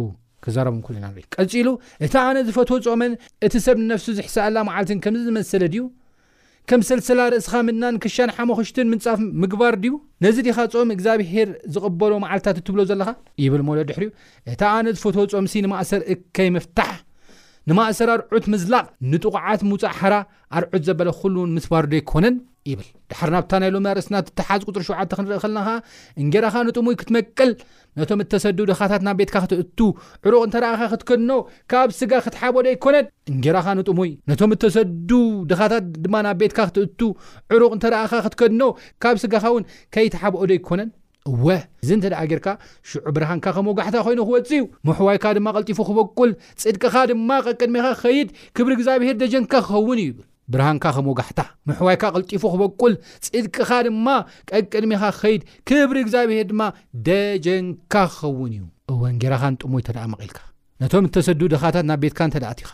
ክዛረቡም 0.45 0.81
ልና 0.97 1.07
ቀፂሉ 1.37 1.67
እቲ 2.05 2.15
ኣነ 2.27 2.37
ዝፈትዎ 2.49 2.77
ጾመን 2.87 3.13
እቲ 3.47 3.55
ሰብ 3.67 3.77
ንነፍሲ 3.83 4.07
ዝሕሳኣላ 4.19 4.57
መዓልትን 4.69 5.01
ከምዚ 5.05 5.23
ዝመሰለ 5.31 5.65
ድዩ 5.73 5.83
ከም 6.69 6.81
ሰልስላ 6.89 7.21
ርእስኻ 7.33 7.53
ምድናን 7.69 7.97
ክሻን 8.03 8.31
ሓመክሽትን 8.37 8.89
ምንጻፍ 8.93 9.19
ምግባር 9.43 9.75
ድዩ 9.83 9.93
ነዚ 10.25 10.37
ድኻ 10.47 10.59
ጾም 10.73 10.91
እግዚኣብሄር 10.95 11.49
ዝቕበሎ 11.75 12.13
ማዓልትታት 12.25 12.59
እትብሎ 12.63 12.81
ዘለኻ 12.91 13.09
ይብል 13.45 13.63
ሞሎ 13.69 13.79
ድሕሪእ 13.91 14.11
እቲ 14.53 14.61
ኣነ 14.77 14.87
ፎቶ 15.03 15.17
ጾምሲ 15.33 15.55
ንማእሰር 15.67 16.03
እከይ 16.15 16.51
ምፍታሕ 16.57 16.93
ንማእሰር 17.71 18.11
አርዑት 18.15 18.47
ምዝላቅ 18.53 18.87
ንጥቁዓት 19.13 19.63
ምፃእ 19.71 19.95
ሓራ 20.01 20.15
ኣርዑት 20.59 20.85
ዘበለ 20.89 21.09
ኩሉን 21.21 21.51
ምስ 21.57 21.67
ባርዶ 21.73 21.93
ይኮነን 22.03 22.37
ይብል 22.69 22.89
ድሓር 23.11 23.31
ናብታ 23.35 23.53
ናይሎ 23.63 23.77
ርስና 23.99 24.17
ትተሓዝ 24.27 24.63
ቅጥር 24.69 24.83
ሸውዓተ 24.87 25.11
ክንርኢ 25.19 25.39
ከልናኻ 25.43 25.69
እንጌራኻ 26.23 26.55
ንጡሙይ 26.69 26.97
ክትመቅል 27.01 27.51
ነቶም 27.99 28.21
እተሰዱ 28.25 28.59
ድኻታት 28.71 29.03
ናብ 29.07 29.17
ቤትካ 29.21 29.37
ክትእቱ 29.45 29.79
ዕሩቕ 30.27 30.43
እንተረኣኻ 30.47 30.83
ክትከድኖ 30.93 31.31
ካብ 31.73 31.89
ስጋ 32.01 32.13
ክትሓብኦዶ 32.27 32.67
ኣይኮነን 32.73 33.07
እንጌራኻ 33.35 33.67
ንጡሙይ 33.81 34.11
ነቶም 34.31 34.53
እተሰዱ 34.57 35.11
ድኻታት 35.53 35.85
ድማ 36.07 36.15
ናብ 36.27 36.39
ቤትካ 36.43 36.59
ክትእቱ 36.71 37.01
ዕሩቕ 37.57 37.71
እንተረኣኻ 37.77 38.13
ክትከድኖ 38.27 38.63
ካብ 39.05 39.17
ስጋኻ 39.25 39.45
እውን 39.53 39.65
ከይተሓብኦዶ 39.97 40.51
ኣይኮነን 40.59 40.91
እወ 41.31 41.47
እዚ 41.85 41.91
ንተ 41.99 42.05
ደ 42.13 42.19
ጌርካ 42.31 42.47
ሽዑ 42.91 43.05
ብርሃንካ 43.17 43.47
ከምወጋሕታ 43.57 43.97
ኮይኑ 44.07 44.21
ክወፅ 44.29 44.49
ዩ 44.59 44.63
ምሕዋይካ 44.89 45.25
ድማ 45.37 45.49
ቀልጢፉ 45.57 45.79
ክበቁል 45.89 46.31
ፅድቅኻ 46.63 46.95
ድማ 47.11 47.31
ቀቅድሜኻ 47.47 47.87
ኸይድ 48.03 48.29
ክብሪ 48.59 48.73
እግዚኣብሄር 48.79 49.17
ደጀንካ 49.23 49.53
ክኸውን 49.67 49.99
እዩ 50.03 50.09
ይብል 50.11 50.27
ብርሃንካ 50.53 50.85
ከም 50.97 51.07
ወጋሕታ 51.11 51.41
ምሕዋይካ 51.69 52.03
ቀልጢፉ 52.15 52.43
ክበቁል 52.53 52.95
ፅድቅኻ 53.27 53.71
ድማ 53.87 54.07
ብቅድሚኻ 54.53 55.03
ክኸይድ 55.17 55.43
ክብሪ 55.69 55.97
እግዚኣብሄር 56.05 56.47
ድማ 56.53 56.63
ደጀንካ 57.09 57.95
ክኸውን 58.15 58.53
እዩ 58.57 58.63
እወንጌራኻ 58.93 59.43
ንጥሞይ 59.55 59.85
ተደኣ 59.89 60.05
መቒልካ 60.15 60.39
ነቶም 60.83 61.07
እተሰዱ 61.09 61.41
ድኻታት 61.55 61.85
ናብ 61.91 62.01
ቤትካ 62.05 62.21
እተደኣትኻ 62.31 62.71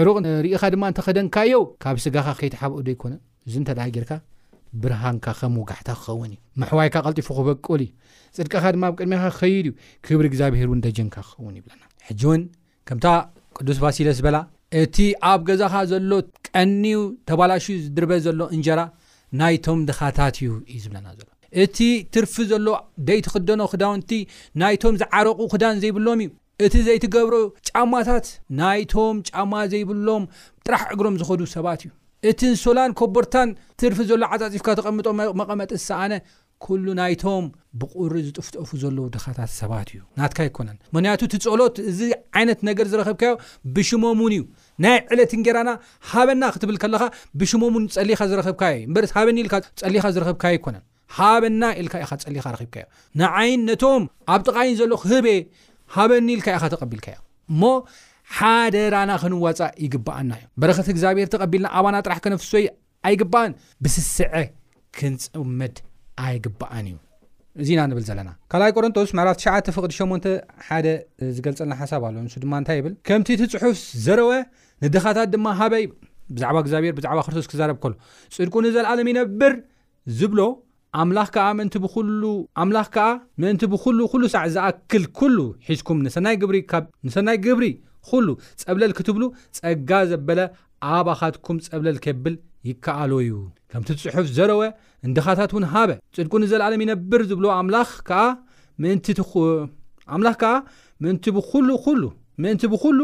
ዕሩቕ 0.00 0.16
ርኢኻ 0.46 0.62
ድማ 0.74 0.82
እንተኸደንካዮው 0.92 1.62
ካብ 1.82 1.96
ስጋኻ 2.04 2.26
ከይትሓብኦዶ 2.40 2.88
ኣይኮነ 2.94 3.14
እዚ 3.48 3.54
እንተደ 3.62 3.78
ጌርካ 3.96 4.12
ብርሃንካ 4.82 5.26
ከም 5.38 5.54
ወጋሕታ 5.62 5.88
ክኸውን 6.00 6.28
እዩ 6.34 6.38
ምሕዋይካ 6.62 6.94
ቀልጢፉ 7.06 7.28
ክበቁልእዩ 7.38 7.90
ፅድቅኻ 8.38 8.64
ድማ 8.76 8.84
ብቅድሚኻ 8.92 9.22
ክኸይድ 9.36 9.66
እዩ 9.70 9.74
ክብሪ 10.08 10.26
እግዚኣብሄር 10.32 10.68
እውን 10.70 10.82
ደጀንካ 10.86 11.16
ክኸውን 11.28 11.56
ይብለና 11.60 11.82
እውን 12.16 12.42
ከም 12.90 13.00
ቅዱስ 13.58 13.78
ባሲለ 13.84 14.08
ዝበላ 14.18 14.38
እቲ 14.82 14.96
ኣብ 15.30 15.40
ገዛኻ 15.48 15.74
ዘሎ 15.90 16.12
ቀንዩ 16.48 16.94
ተባላሽ 17.28 17.66
ዝድርበ 17.84 18.12
ዘሎ 18.26 18.40
እንጀራ 18.56 18.80
ናይቶም 19.40 19.80
ድኻታት 19.88 20.36
እዩ 20.42 20.48
እዩ 20.72 20.78
ዝብለና 20.84 21.06
ዘሎ 21.18 21.28
እቲ 21.64 21.78
ትርፊ 22.14 22.34
ዘሎ 22.52 22.66
ደይትክደኖ 23.08 23.60
ክዳውንቲ 23.72 24.10
ናይቶም 24.62 24.94
ዝዓረቑ 25.02 25.38
ክዳን 25.52 25.76
ዘይብሎም 25.84 26.20
እዩ 26.24 26.30
እቲ 26.66 26.74
ዘይትገብሮ 26.88 27.34
ጫማታት 27.68 28.26
ናይቶም 28.62 29.16
ጫማ 29.30 29.52
ዘይብሎም 29.72 30.24
ጥራሕ 30.66 30.82
ዕግሮም 30.94 31.16
ዝኸዱ 31.20 31.40
ሰባት 31.56 31.80
እዩ 31.86 31.90
እቲ 32.30 32.40
ንሶላን 32.52 32.92
ኮቦርታን 32.98 33.48
ትርፊ 33.80 33.98
ዘሎ 34.10 34.22
ዓፃፂፍካ 34.34 34.68
ተቐምጦ 34.78 35.06
መቐመጢ 35.40 35.70
ዝሰኣነ 35.80 36.12
ኩሉ 36.64 36.86
ናይቶም 36.98 37.44
ብቁሪ 37.80 38.12
ዝጥፍጠፉ 38.26 38.68
ዘሎ 38.82 38.98
ድኻታት 39.14 39.50
ሰባት 39.60 39.88
እዩ 39.94 39.98
ናትካ 40.20 40.38
ይኮነን 40.48 40.76
ምክንያቱ 40.94 41.20
እቲ 41.28 41.34
ፀሎት 41.52 41.76
እዚ 41.90 42.00
ዓይነት 42.38 42.60
ነገር 42.68 42.86
ዝረኽብካዮ 42.92 43.32
ብሽሞም 43.76 44.20
ውን 44.24 44.32
እዩ 44.36 44.42
ናይ 44.84 44.96
ዕለት 45.14 45.32
ንጌራና 45.40 45.70
ሃበና 46.10 46.44
ክትብል 46.54 46.76
ከለ 46.84 46.96
ብሽሞምውን 47.40 47.84
ፀሊኻ 47.96 48.20
ዝረኽብካዩበ 48.30 48.96
ሃበኒልፀሊኻ 49.16 50.04
ዝረኽብካ 50.16 50.44
ኣይበና 51.20 51.62
ኢልኢ 51.80 51.98
ፀሊኻብካእዩ 52.10 52.84
ንዓይነቶም 53.20 54.04
ኣብ 54.34 54.40
ጥቃይን 54.48 54.74
ዘሎኹ 54.80 55.02
ህበ 55.12 55.26
ሃበኒ 55.96 56.28
ኢልካ 56.36 56.46
ኢኻ 56.56 56.64
ተቐቢልካ 56.72 57.06
እዮ 57.12 57.18
እሞ 57.52 57.62
ሓደ 58.36 58.76
ራና 58.94 59.10
ክንዋፃእ 59.22 59.72
ይግባኣና 59.84 60.32
እዩ 60.38 60.46
በረኸት 60.60 60.88
እግዚኣብሔር 60.92 61.28
ተቐቢልና 61.34 61.68
ኣባና 61.78 61.96
ጥራሕ 62.06 62.18
ክነፍሶ 62.24 62.52
ኣይግብኣን 63.08 63.52
ብስስዐ 63.84 64.32
ክንፅመድ 64.98 65.76
ኣይግባአ 66.24 66.70
እዩእዚና 67.62 67.80
ንብል 67.90 68.04
ዘለና 68.08 68.30
ካልኣይ 68.52 68.72
ቆሮንጦስ 68.78 69.10
መዕራፍ 69.18 69.36
9 69.42 69.70
ቅድ81 69.74 70.26
ዝገልፀልና 71.36 71.74
ሓሳብ 71.80 72.02
ኣሎ 72.08 72.16
ንሱድማ 72.24 72.52
ንታይብል 72.62 72.92
ከምቲ 73.08 73.28
እትፅሑፍ 73.46 73.76
ዘረወ 74.06 74.32
ንድኻታት 74.84 75.28
ድማ 75.34 75.46
ሃበይ 75.60 75.82
ይ 75.82 75.86
ብዛዕባ 76.36 76.56
እግዚኣብሔር 76.64 76.94
ብዛዕባ 76.98 77.18
ክርስቶስ 77.26 77.46
ክዛርብ 77.52 77.78
ሎ 77.90 77.92
ፅድቁ 78.36 78.54
ንዘለኣለም 78.66 79.08
ይነብር 79.12 79.54
ዝብሎ 80.18 80.40
ኣኣምላ 81.02 81.18
ከዓ 82.94 83.06
ምእንቲ 83.42 83.64
ብሉሉ 83.74 84.22
ሳዕ 84.34 84.44
ዝኣክል 84.56 85.06
ኩሉ 85.20 85.38
ሒዝኩም 85.68 85.98
ንሰናይ 87.06 87.38
ግብሪ 87.46 87.68
ኩሉ 88.10 88.26
ፀብለል 88.64 88.92
ክትብሉ 88.98 89.24
ፀጋ 89.60 89.90
ዘበለ 90.12 90.40
ኣባኻትኩም 90.96 91.56
ፀብለል 91.68 91.98
ክብል 92.04 92.34
ይከኣል 92.68 93.10
እዩ 93.22 93.32
ከምቲ 93.70 93.88
ትፅሑፍ 93.98 94.26
ዘረወ 94.36 94.60
እንድኻታት 95.06 95.50
እውን 95.54 95.64
ሃበ 95.72 95.90
ፅድቁ 96.16 96.32
ንዘለኣለም 96.42 96.80
ይነብር 96.84 97.22
ዝብሎ 97.30 97.46
ኣምላኽ 97.60 97.90
ከዓ 98.08 98.20
ምእንቲ 101.04 101.24
ብሉሉምእንቲ 101.36 102.62
ብኩሉ 102.74 103.00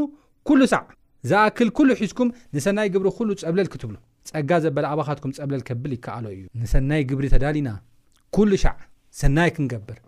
ኩሉ 0.48 0.60
ሳዕ 0.72 0.82
ዝኣክል 1.30 1.68
ኩሉ 1.78 1.88
ሒዝኩም 2.02 2.28
ንሰናይ 2.54 2.88
ግብሪ 2.94 3.08
ኩሉ 3.18 3.28
ፀብለል 3.42 3.68
ክትብሉ 3.72 3.96
ፀጋ 4.30 4.50
ዘበለ 4.64 4.84
ኣባኻትኩም 4.92 5.32
ፀብለል 5.38 5.62
ከብል 5.68 5.92
ይከኣሎ 5.96 6.24
እዩ 6.36 6.42
ንሰናይ 6.62 7.02
ግብሪ 7.10 7.26
ተዳሊና 7.34 7.68
ኩሉ 8.36 8.50
ሻዕ 8.64 8.74
ሰናይ 9.20 9.50
ክንገብር 9.56 9.98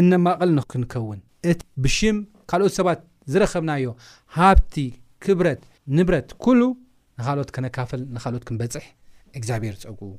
እነማቐል 0.00 0.50
ንክንከውን 0.58 1.20
እብሽም 1.52 2.18
ካልኦት 2.50 2.74
ሰባት 2.78 3.00
ዝረኸብናዮ 3.32 3.86
ሃብቲ 4.38 4.76
ክብረት 5.26 5.62
ንብረት 5.98 6.28
ኩሉ 6.46 6.60
ንካልኦት 7.20 7.50
ክነካፍል 7.56 8.00
ንካልኦት 8.18 8.44
ክንበፅሕ 8.50 8.84
እግዚኣብሄር 9.40 9.76
ፀጉኡ 9.84 10.12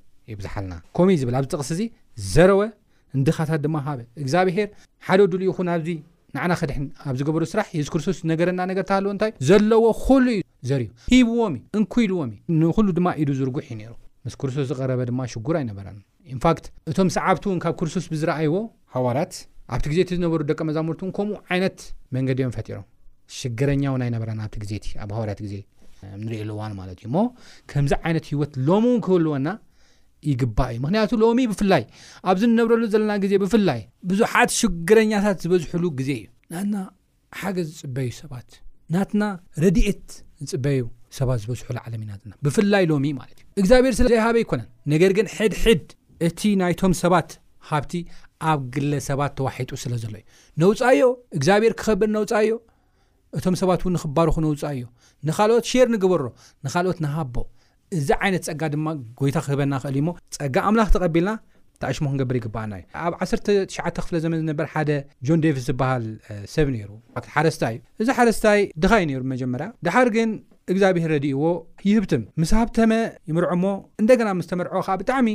ሓና 0.53 0.73
ብልኣብዚጥቕስ 1.27 1.69
እዚ 1.75 1.81
ዘረወ 2.33 2.61
እንድኻታት 3.17 3.59
ድማ 3.65 3.75
ሃበ 3.87 3.99
እግዚኣብሄር 4.21 4.69
ሓደ 5.07 5.19
ድሉ 5.31 5.41
ይኹን 5.49 5.69
ብዚ 5.83 5.89
ንዓና 6.35 6.51
ኸድሕ 6.59 6.77
ኣብ 7.07 7.15
ዝገበሩ 7.19 7.43
ስራሕ 7.51 7.67
ክርስቶስ 7.93 8.17
ነገረና 8.31 8.61
ነገር 8.71 8.83
ተሃለወንታዩ 8.89 9.31
ዘለዎ 9.49 9.85
ሉ 10.23 10.27
ዩ 10.37 10.39
ዘርዩ 10.69 10.87
ሂብዎ 11.13 11.39
እንኢልዎ 11.79 12.19
ንሉ 12.61 12.87
ድማ 12.97 13.07
ኢዱ 13.21 13.29
ዝርጉሕዩ 13.39 13.79
ምስ 14.27 14.33
ክርስቶስ 14.41 14.65
ዝረበ 14.71 15.01
ድማ 15.09 15.19
ሽጉር 15.33 15.55
ኣይበረ 15.61 15.87
ንት 15.97 16.65
እቶም 16.91 17.09
ሰዓብቲውን 17.17 17.59
ካብ 17.63 17.73
ክርስቶስ 17.79 18.05
ብዝረኣይዎ 18.13 18.55
ሃዋርት 18.95 19.33
ኣብቲ 19.75 19.85
ግዜቲ 19.93 20.09
ዝነበሩ 20.17 20.41
ደቀ 20.51 20.59
መዛሙር 20.69 20.95
ከምኡ 21.17 21.37
ይነት 21.57 21.79
መንገዲዮም 22.17 22.53
ፈሮም 22.57 22.85
ሽግረኛ 23.37 23.83
ውን 23.93 24.03
ኣይነበረ 24.07 24.29
ብ 24.61 24.65
ዜኣብ 24.71 25.09
ሃዋርት 25.17 25.39
ዜልዋዩምዚ 25.53 27.01
ይነት 28.09 28.25
ሂወት 28.33 28.53
ው 28.75 28.83
ክህልወና 29.07 29.47
ይእዩምክንያቱ 30.29 31.11
ሎሚ 31.23 31.39
ብፍላይ 31.51 31.83
ኣብዚ 32.31 32.43
ንነብረሉ 32.51 32.83
ዘለና 32.93 33.11
ግዜ 33.23 33.33
ብፍላይ 33.43 33.81
ብዙሓት 34.09 34.49
ሽግረኛታት 34.59 35.37
ዝበዝሑሉ 35.43 35.83
ግዜ 35.99 36.09
እዩ 36.19 36.25
ናትና 36.53 36.75
ሓገዝ 37.39 37.67
ዝፅበዩ 37.77 38.09
ሰባት 38.21 38.49
ናትና 38.95 39.23
ረድኤት 39.63 40.07
ዝፅበዩ 40.49 40.81
ሰባት 41.19 41.39
ዝበዝሑሉ 41.43 41.77
ዓለም 41.85 41.99
ኢና 42.05 42.11
ዘለና 42.19 42.33
ብፍላይ 42.47 42.83
ሎሚ 42.91 43.05
ማለት 43.19 43.37
እዩ 43.41 43.47
እግዚኣብሔር 43.61 43.93
ስለዘይሃበ 43.99 44.35
ኣይኮነን 44.43 44.69
ነገር 44.93 45.11
ግን 45.17 45.27
ሕድሕድ 45.37 45.85
እቲ 46.29 46.41
ናይቶም 46.61 46.95
ሰባት 47.03 47.29
ካብቲ 47.69 47.93
ኣብ 48.49 48.59
ግለ 48.75 48.91
ሰባት 49.09 49.31
ተዋሒጡ 49.37 49.71
ስለ 49.83 49.93
ዘሎ 50.03 50.13
እዩ 50.19 50.23
ነውፃዮ 50.61 51.01
እግዚኣብሄር 51.37 51.73
ክኸብር 51.79 52.09
ነውፃዮ 52.17 52.51
እቶም 53.37 53.55
ሰባት 53.61 53.79
እውን 53.83 53.93
ንኽባርኹ 53.95 54.35
ነውፃ 54.45 54.63
ዮ 54.77 54.83
ንካልኦት 55.27 55.65
ሸር 55.71 55.87
ንግበሮ 55.95 56.21
ንካልኦት 56.65 56.99
ንሃቦ 57.05 57.35
እዚ 57.97 58.09
ዓይነት 58.23 58.43
ፀጋ 58.49 58.61
ድማ 58.73 58.87
ጎይታ 59.19 59.37
ክህበና 59.45 59.73
ክእል 59.83 59.97
ሞ 60.07 60.11
ፀጋ 60.37 60.55
ኣምላኽ 60.69 60.89
ተቐቢልና 60.95 61.31
እታኣሽሙክንገበር 61.75 62.35
ይግበኣና 62.39 62.73
እዩ 62.79 62.83
ኣብ 63.05 63.13
19 63.23 63.99
ክፍለ 64.03 64.15
ዘመ 64.23 64.31
ዝነበር 64.41 64.65
ሓደ 64.73 64.89
ጆን 65.27 65.41
ዴቭስ 65.45 65.63
ዝበሃል 65.69 66.05
ሰብ 66.53 66.67
ነይሩ 66.75 66.89
ሓረስታይ 67.35 67.75
እዩ 67.79 68.03
እዚ 68.05 68.09
ሓረስታይ 68.19 68.61
ድኻይ 68.83 69.03
ነይሩ 69.09 69.21
መጀመርያ 69.33 69.67
ድሓር 69.87 70.09
ግን 70.15 70.31
እግዚኣብሔር 70.71 71.09
ረድእዎ 71.15 71.43
ይህብትም 71.89 72.23
ምስ 72.41 72.51
ሃብተመ 72.59 72.93
ይምርዖ 73.29 73.51
ሞ 73.63 73.67
እንደገና 74.03 74.29
ምስ 74.39 74.49
ተመርዐ 74.51 74.81
ከዓ 74.87 74.95
ብጣዕሚ 75.01 75.29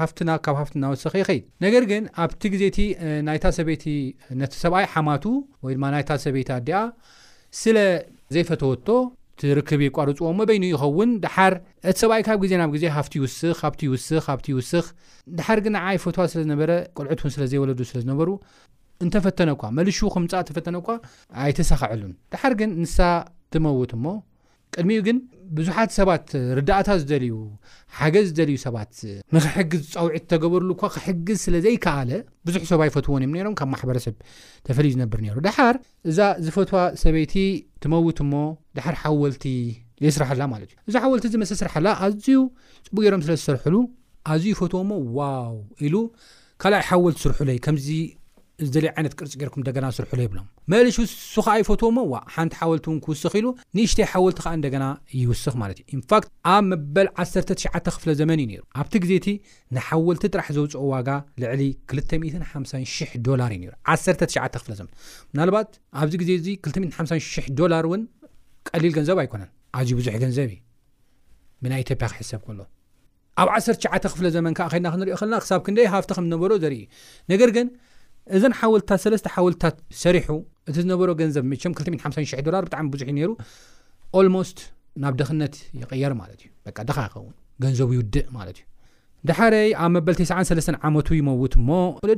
ሃፍትና 0.00 0.30
ካብ 0.44 0.54
ሃፍቲ 0.60 0.74
እናወሰኪ 0.78 1.14
ይኸይድ 1.22 1.44
ነገር 1.64 1.82
ግን 1.90 2.04
ኣብቲ 2.22 2.42
ግዜ 2.54 2.62
እቲ 2.70 2.78
ናይታ 3.26 3.44
ሰበይቲ 3.58 3.84
ነቲ 4.40 4.54
ሰብኣይ 4.62 4.86
ሓማቱ 4.94 5.24
ወይ 5.64 5.74
ድማ 5.76 5.86
ናይታ 5.94 6.10
ሰበይቲ 6.26 6.50
ኣዲኣ 6.58 6.78
ስለዘይፈትወቶ 7.60 8.86
ትርክብ 9.40 9.80
የቋርፅዎ 9.84 10.28
ሞ 10.38 10.46
በይኑ 10.48 10.64
ይኸውን 10.72 11.10
ድሓር 11.24 11.54
እቲ 11.90 11.96
ሰብኣይ 12.02 12.22
ካብ 12.26 12.36
ግዜ 12.44 12.52
ናብ 12.60 12.70
ግዜ 12.76 12.84
ካብቲ 12.96 13.12
ይውስኽ 13.20 13.50
ካብቲ 13.60 13.80
ይውስኽ 13.88 14.18
ካብቲ 14.26 14.46
ይውስኽ 14.54 14.84
ድሓር 15.38 15.58
ግ 15.64 15.66
ንዓይ 15.76 15.96
ፎት 16.04 16.16
ስለ 16.32 16.40
ዝነበረ 16.44 16.70
ቁልዑት 16.98 17.20
እውን 17.24 17.32
ስለ 17.36 17.42
ዘይወለዱ 17.52 17.80
ስለ 17.90 17.98
ዝነበሩ 18.04 18.28
እንተፈተነ 19.04 19.50
ኳ 19.60 19.70
መልሹ 19.78 19.98
ክምፃእ 20.14 20.42
እተፈተነ 20.44 20.76
ኳ 20.86 20.98
ኣይተሰኽዐሉን 21.44 22.12
ድሓር 22.34 22.52
ግን 22.60 22.70
ንስሳ 22.82 22.98
ትመውት 23.54 23.92
እሞ 23.96 24.04
ቅድሚኡ 24.76 25.00
ግን 25.08 25.18
ብዙሓት 25.56 25.90
ሰባት 25.98 26.26
ርዳእታ 26.58 26.88
ዝደልዩ 27.00 27.32
ሓገዝ 27.98 28.24
ዝደልዩ 28.30 28.56
ሰባት 28.66 28.92
ንክሕግዝ 29.34 29.82
ፀውዒት 29.94 30.24
ተገበርሉ 30.32 30.70
እኳ 30.76 30.82
ክሕግዝ 30.94 31.38
ስለ 31.44 31.54
ዘይከኣለ 31.64 32.10
ብዙሕ 32.46 32.62
ሰብ 32.70 32.80
ኣይፈትዎን 32.86 33.22
እዮም 33.24 33.34
ነሮም 33.36 33.54
ካብ 33.58 33.68
ማሕበረሰብ 33.74 34.16
ተፈለዩ 34.68 34.92
ዝነብር 34.96 35.20
ነሩ 35.26 35.36
ድሓር 35.46 35.76
እዛ 36.10 36.18
ዝፈትዋ 36.46 36.78
ሰበይቲ 37.02 37.34
ትመውት 37.84 38.20
ሞ 38.32 38.42
ድሓር 38.78 38.96
ሓወልቲ 39.02 39.46
የስርሓላ 40.06 40.42
ማለት 40.54 40.70
እዩ 40.74 40.78
እዚ 40.88 40.96
ሓወልቲ 41.02 41.26
ዝመስ 41.34 41.50
ዝስራሓላ 41.54 41.88
ኣዝዩ 42.06 42.36
ፅቡ 42.86 42.96
ገይሮም 43.04 43.22
ስለ 43.26 43.32
ዝስርሕሉ 43.40 43.76
ኣዝዩ 44.34 44.48
ይፈትዎ 44.54 44.80
ሞ 44.90 44.96
ዋው 45.18 45.56
ኢሉ 45.86 45.94
ካልኣይ 46.62 46.82
ሓወልቲ 46.88 47.18
ዝስርሕለይ 47.24 47.58
ከምዚ 47.66 47.88
እዩ 48.62 48.74
ይነት 48.84 49.14
ቅርፂ 49.18 49.32
ገርኩም 49.40 49.62
ና 49.84 49.86
ስርሕሎ 49.96 50.18
ይብሎ 50.24 50.38
መልሽ 50.72 50.96
ሱከዓ 51.34 51.54
ይፈትዎሞ 51.60 51.98
ዋ 52.10 52.14
ሓንቲ 52.34 52.52
ሓወልቲ 52.60 52.86
ውን 52.90 52.98
ክውስኽ 53.04 53.32
ኢሉ 53.40 53.46
ንእሽተይ 53.76 54.06
ሓወልቲ 54.12 54.38
ከ 54.44 54.46
እደና 54.70 54.84
ይውስኽ 55.20 55.54
ማትዩ 55.60 55.80
ንት 55.98 56.10
ኣብ 56.54 56.62
መበል 56.70 57.06
19 57.24 57.88
ክፍ 57.96 58.04
ዘመን 58.20 58.38
እዩ 58.44 58.52
ሩ 58.58 58.60
ኣብቲ 58.80 58.92
ግዜ 59.04 59.12
ቲ 59.24 59.26
ንሓወልቲ 59.76 60.22
ጥራሕ 60.34 60.46
ዘውፅኦ 60.58 60.82
ዋጋ 60.92 61.08
ልዕሊ 61.44 61.62
250 62.00 63.58
እዩ 63.58 63.66
ኣብዚ 66.02 66.12
ግዜ 66.22 66.30
2500 66.50 67.72
ር 67.86 67.88
ን 68.02 68.04
ቀሊል 68.68 68.92
ገንዘብ 68.98 69.16
ኣይኮነን 69.22 69.50
ኣዝዩ 69.78 69.92
ብዙሕ 70.00 70.14
ገንዘብዩ 70.24 70.50
ይ 70.54 70.56
ክሕሰብ 71.88 72.42
ሎብፍ 72.54 72.70
ዝ 75.42 75.44
እዘን 78.36 78.52
ሓወልትታት 78.58 79.00
ሰለስተ 79.04 79.26
ሓወልትታት 79.34 79.76
ሰሪሑ 80.02 80.28
እቲ 80.68 80.76
ዝነበሮ 80.84 81.08
ገንዘብ 81.20 81.44
መቸም 81.52 81.72
25000 81.80 82.42
ዶላር 82.46 82.62
ብጣዕሚ 82.66 82.86
ብዙሕ 82.94 83.06
እዩ 83.12 83.14
ነይሩ 83.18 83.30
ኣልሞስት 84.18 84.58
ናብ 85.02 85.14
ደክነት 85.20 85.54
ይቐየር 85.80 86.12
ማለት 86.20 86.38
እዩ 86.44 86.48
ደኻ 86.88 86.96
ይኸውን 87.08 87.34
ገንዘቡ 87.64 87.88
ይውድእ 87.96 88.26
ማለት 88.36 88.56
እዩ 88.60 88.64
ደሓረይ 89.28 89.68
ኣብ 89.82 89.90
መበል 89.96 90.14
ተ3 90.20 90.80
ዓመቱ 90.86 91.08
ይመውት 91.20 91.52
እሞ 91.60 91.68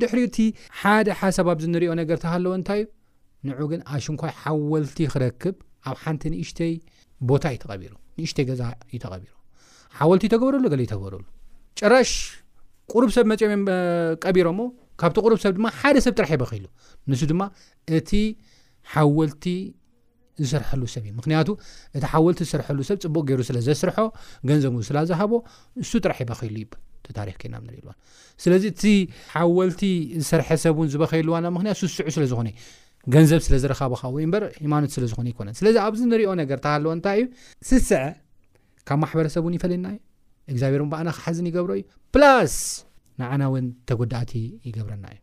ድሕሪ 0.05 0.21
እቲ 0.29 0.39
ሓደ 0.83 1.09
ሓሳብ 1.21 1.49
ኣብዚእንሪዮ 1.55 1.91
ነገር 2.03 2.19
ተሃለዎ 2.25 2.53
እንታይ 2.61 2.81
እዩ 2.85 2.89
ንዑ 3.51 3.61
ግን 3.73 3.81
ኣሽንኳይ 3.97 4.33
ሓወልቲ 4.41 4.99
ክረክብ 5.15 5.55
ኣብ 5.91 5.97
ሓንቲ 6.05 6.23
ንእሽተይ 6.35 6.73
ቦታ 7.31 7.45
ዩተቢሩ 7.57 7.93
ንእሽተይ 8.21 8.45
ገዛ 8.51 8.63
እዩ 8.93 8.99
ተቐቢሩ 9.05 9.33
ሓወልቲ 9.99 10.25
ተገብረሉ 10.35 10.65
ገሊ 10.73 10.83
ይተገበረሉ 10.87 11.25
ጭረሽ 11.81 12.11
ቁሩብ 12.93 13.11
ሰብ 13.17 13.27
መፅኦም 13.31 13.53
እዮ 13.61 13.69
ቀቢሮሞ 14.25 14.61
ካብቲ 15.01 15.17
ሩብ 15.33 15.41
ሰብ 15.45 15.53
ድማ 15.59 15.67
ሓደ 15.81 15.97
ሰብ 16.05 16.15
ጥራሕ 16.19 16.31
ይበክሉ 16.37 16.65
ንሱ 17.11 17.21
ድማ 17.33 17.43
እቲ 17.99 18.11
ሓወልቲ 18.93 19.45
ዝሰርሐሉ 20.43 20.83
ሰብ 20.95 21.03
እዩምክያቱ 21.11 21.49
እቲ 21.97 22.03
ሓወልቲ 22.13 22.41
ዝሰርሐሉሰብ 22.51 22.97
ፅቡቅ 23.05 23.27
ይሩ 23.33 23.41
ስለዘስርሖ 23.51 23.97
ገስዝ 24.49 24.65
ንሱራሕ 24.79 25.11
ይበሉለዚ 26.23 28.65
እ 28.73 28.97
ሓወልቲ 29.35 29.83
ዝሰርሐሰብን 30.23 30.89
ዝበልዋዝኖዝዚ 30.95 32.23
ኣብዚ 35.87 36.01
ንሪኦ 36.13 36.31
ገ 36.53 36.63
ሃዎእንታይዩ 36.75 37.25
ስስ 37.71 37.91
ካብ 38.89 38.99
ማሕበረሰብ 39.03 39.45
እን 39.49 39.55
ይፈለናዩ 39.59 39.97
እግዚብር 40.53 40.81
ብኣና 40.93 41.09
ክሓዝን 41.17 41.47
ይገብሮ 41.51 41.71
እዩ 41.79 41.83
ፕላስ 42.15 42.55
ንዓና 43.21 43.43
እውን 43.51 43.67
እተጉዳእቲ 43.83 44.33
ይገብረና 44.67 45.05
እዩ 45.15 45.19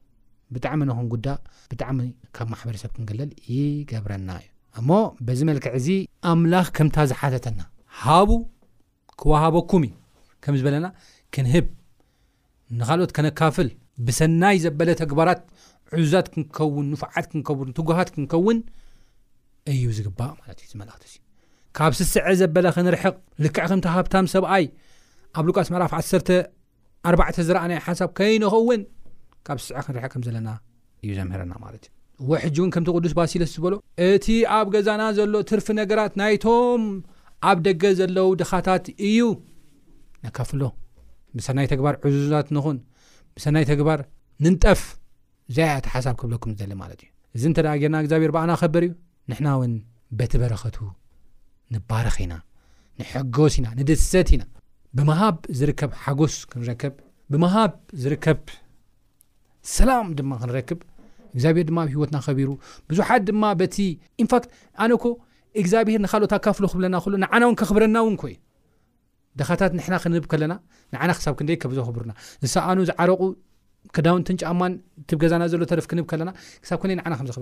ብጣዕሚ 0.56 0.80
ንኹን 0.90 1.08
ጉዳእ 1.14 1.38
ብጣዕሚ 1.72 2.00
ካብ 2.36 2.48
ማሕበረሰብ 2.54 2.92
ክንገልል 2.96 3.30
ይገብረና 3.54 4.30
እዩ 4.42 4.48
እሞ 4.80 4.90
በዚ 5.26 5.40
መልክዕ 5.50 5.72
እዚ 5.80 5.88
ኣምላኽ 6.32 6.68
ከምታ 6.78 6.98
ዝሓተተና 7.12 7.60
ሃቡ 8.04 8.30
ክዋሃበኩም 9.22 9.84
ከምዝበለና 10.44 10.88
ክንህብ 11.34 11.66
ንካልኦት 12.78 13.12
ከነካፍል 13.18 13.68
ብሰናይ 14.06 14.58
ዘበለ 14.64 14.90
ተግባራት 15.02 15.42
ዕዙዛት 15.98 16.28
ክንከውን 16.34 16.86
ንፉዓት 16.94 17.26
ክንከውን 17.32 17.70
ትጉሃት 17.78 18.10
ክንከውን 18.14 18.58
እዩ 19.74 19.84
ዝግባእ 19.98 20.32
ማለት 20.40 20.58
እዩ 20.62 20.68
ዚመልእክትእ 20.72 21.14
ካብ 21.78 21.92
ስስዐ 22.00 22.26
ዘበለ 22.40 22.66
ክንርሕቕ 22.76 23.16
ልክዕ 23.44 23.58
ከም 23.70 23.80
ሃብታም 23.96 24.26
ሰብኣይ 24.34 24.66
ኣብ 25.38 25.46
ሉቃስ 25.50 25.68
መራፍ 25.74 25.94
ዓ 26.00 26.02
ኣዕተ 27.28 27.38
ዝረኣናይ 27.48 27.80
ሓሳብ 27.86 28.10
ከይንኸውን 28.18 28.82
ካብ 29.48 29.58
ስስ 29.64 29.72
ክንርሐ 29.86 30.06
ከም 30.12 30.22
ዘለና 30.28 30.50
እዩ 31.04 31.12
ዘምህረና 31.18 31.54
ማለት 31.64 31.84
እዩ 32.20 32.28
ወሕጂ 32.32 32.56
እውን 32.62 32.70
ከምቲ 32.74 32.88
ቅዱስ 32.98 33.14
ባሲለስ 33.20 33.52
ዝበሎ 33.56 33.74
እቲ 34.08 34.26
ኣብ 34.58 34.68
ገዛና 34.76 35.02
ዘሎ 35.18 35.34
ትርፊ 35.50 35.68
ነገራት 35.80 36.14
ናይቶም 36.22 36.84
ኣብ 37.50 37.58
ደገ 37.68 37.84
ዘለው 38.00 38.30
ድኻታት 38.42 38.86
እዩ 39.10 39.20
ነካፍሎ 40.26 40.62
ብሰናይ 41.38 41.68
ተግባር 41.74 41.96
ዕዙዛት 42.10 42.48
ንኹን 42.58 42.78
ብሰናይ 43.36 43.66
ተግባር 43.72 44.00
ንንጠፍ 44.46 44.82
ዝያያቲ 45.58 45.86
ሓሳብ 45.96 46.16
ክብለኩም 46.24 46.54
ዘሊ 46.62 46.72
ማለት 46.84 47.00
እዩ 47.06 47.12
እዚ 47.38 47.44
እንተ 47.52 47.60
ደ 47.66 47.70
ጌርና 47.84 47.98
እግዚኣብሔር 48.06 48.32
በኣና 48.38 48.52
ከበር 48.64 48.84
እዩ 48.90 48.94
ንሕና 49.32 49.48
እውን 49.58 49.74
በቲ 50.20 50.34
በረኸቱ 50.44 50.78
ንባረኺ 51.76 52.18
ኢና 52.26 52.34
ንሐጎስ 53.02 53.54
ኢና 53.62 53.68
ንደሰት 53.80 54.30
ኢና 54.38 54.44
ብምሃብ 54.98 55.38
ዝርከብ 55.60 55.92
ሓጎስ 56.02 56.34
ክንከብ 56.50 56.94
ብሃብ 57.42 57.72
ዝርከብ 58.02 58.40
ሰላም 59.76 60.08
ድማ 60.18 60.32
ክንረክብ 60.42 60.80
ግዚብሄር 61.38 61.70
ማ 61.76 61.80
ኣብ 61.84 61.90
ሂወትና 61.94 62.18
ኸቢሩ 62.26 62.50
ብዙሓት 62.90 63.22
ድማ 63.30 63.44
ኣነ 64.84 64.94
ግዚብሄር 65.66 65.98
ንልኦት 66.04 66.32
ኣካፍሉ 66.38 66.66
ብለናሉንናውን 66.78 67.56
ከኽብረናውን 67.60 68.16
ብዝኣኑ 72.52 72.78
ዝረቁ 72.90 73.20
ክዳውን 73.96 74.22
ተንጫኣማን 74.28 74.74
ብገዛና 75.16 75.44
ክብዩስዚ 76.04 77.40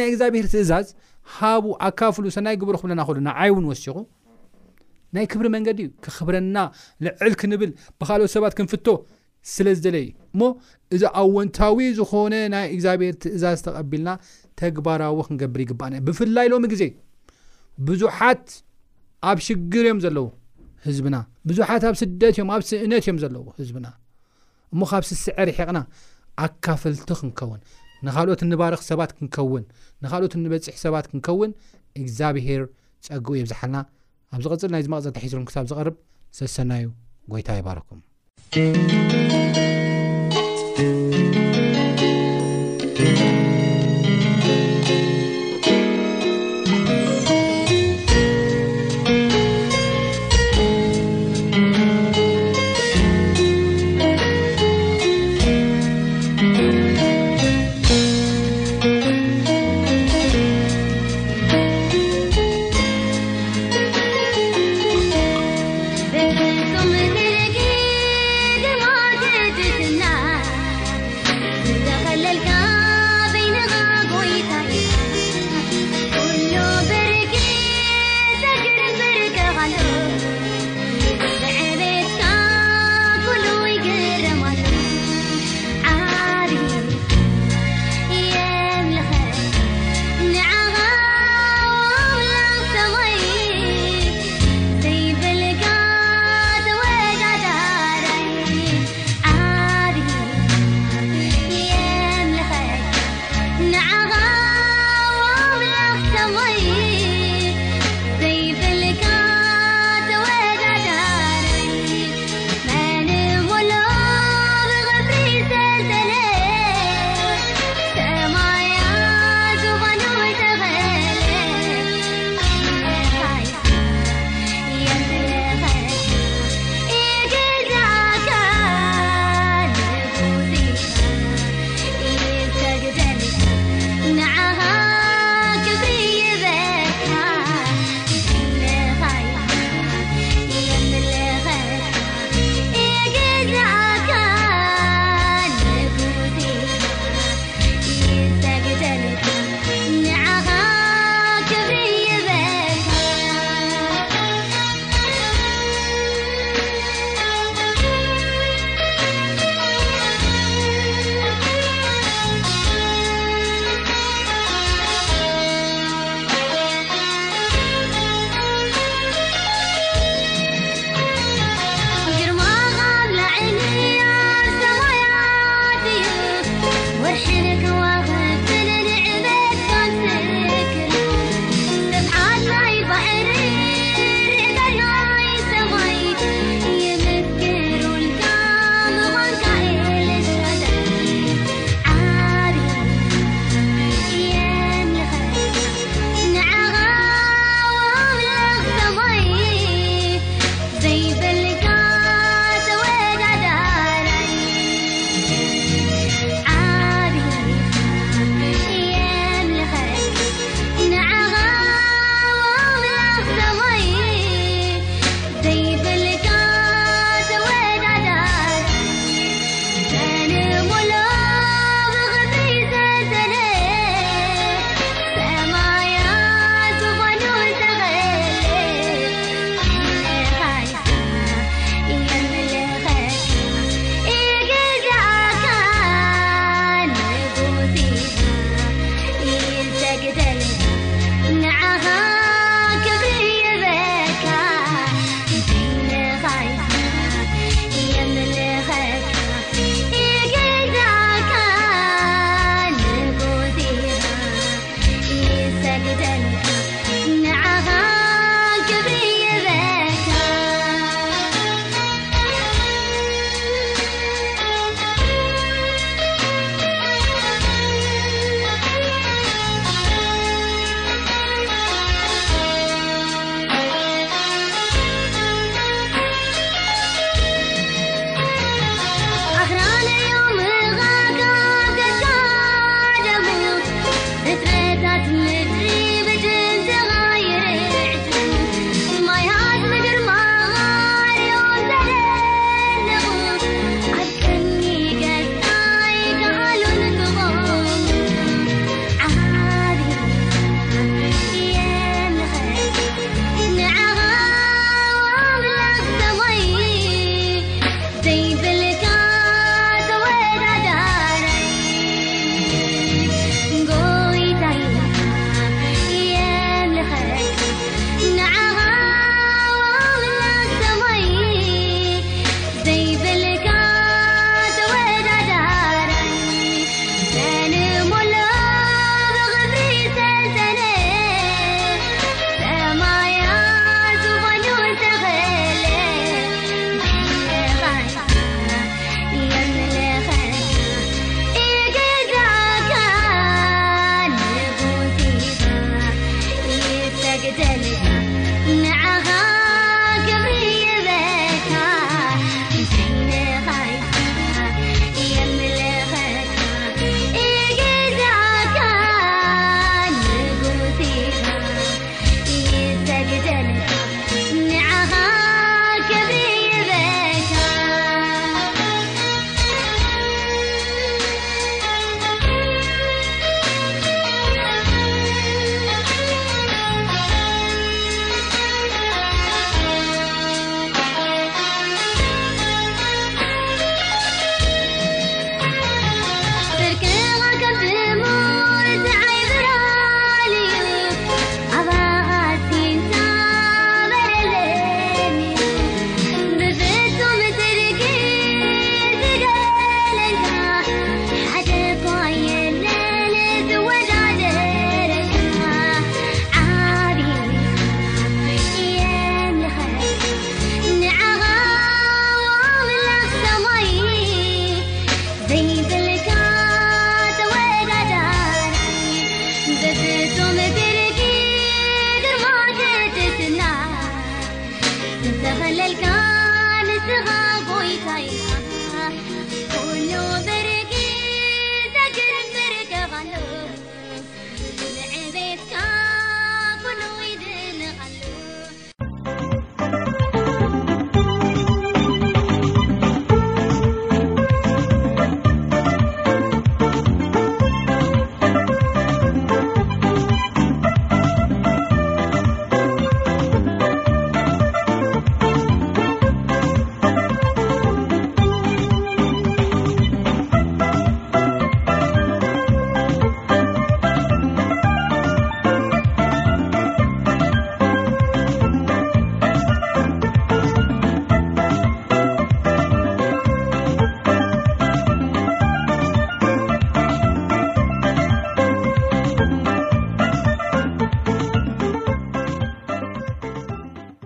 ናይ 0.00 0.12
ግብሄር 0.22 0.46
እዝ 0.64 0.72
ሃብ 1.36 1.64
ኣፍሉ 1.88 2.24
ሰናይ 2.36 2.56
ሮ 2.66 2.76
ክብናሉን 2.82 3.66
ሲ 3.84 3.86
ናይ 5.16 5.26
ክብሪ 5.32 5.46
መንገዲ 5.54 5.80
እዩ 5.86 5.88
ክኽብረና 6.04 6.58
ልዕል 7.06 7.32
ክንብል 7.40 7.70
ብካልኦት 7.98 8.30
ሰባት 8.36 8.52
ክንፍቶ 8.58 8.86
ስለዝደለዩ 9.54 10.06
እሞ 10.34 10.40
እዚ 10.94 11.02
ኣወንታዊ 11.20 11.78
ዝኾነ 11.98 12.34
ናይ 12.54 12.66
እግዚኣብሄር 12.74 13.14
ትእዛዝ 13.22 13.58
ተቐቢልና 13.66 14.10
ተግባራዊ 14.60 15.18
ክንገብር 15.28 15.60
ይግባእና 15.64 15.94
ዩ 16.00 16.04
ብፍላይ 16.08 16.46
ሎሚ 16.52 16.64
ግዜ 16.72 16.82
ብዙሓት 17.88 18.44
ኣብ 19.30 19.38
ሽግር 19.46 19.84
እዮም 19.88 20.00
ዘለው 20.04 20.26
ህዝብና 20.86 21.16
ብዙሓት 21.48 21.82
ኣብ 21.88 21.94
ስደት 22.02 22.34
እዮም 22.36 22.50
ኣብ 22.56 22.62
ስእነት 22.70 23.02
እዮም 23.06 23.18
ዘለው 23.24 23.44
ህዝብና 23.60 23.86
እሞ 24.74 24.80
ካብ 24.90 25.04
ስስዕሪ 25.10 25.50
ሕቕና 25.58 25.78
ኣካፈልቲ 26.44 27.10
ክንከውን 27.20 27.60
ንኻልኦት 28.06 28.40
እንባርኽ 28.46 28.80
ሰባት 28.90 29.10
ክንከውን 29.18 29.64
ንኻልኦት 30.04 30.32
እንበፅሕ 30.38 30.76
ሰባት 30.84 31.04
ክንከውን 31.10 31.50
እግዚኣብሄር 32.00 32.62
ፀጉቡ 33.08 33.32
የብዝሓልና 33.38 33.76
ኣብ 34.32 34.40
ዚቐፅል 34.46 34.70
ናይ 34.74 34.82
ዝመቕፀቲ 34.86 35.16
ሒዞም 35.28 35.44
ክሳብ 35.50 35.64
ዝቐርብ 35.72 35.94
ሰሰናዩ 36.40 36.84
ጎይታ 37.34 37.48
ይባረኩም 37.60 38.00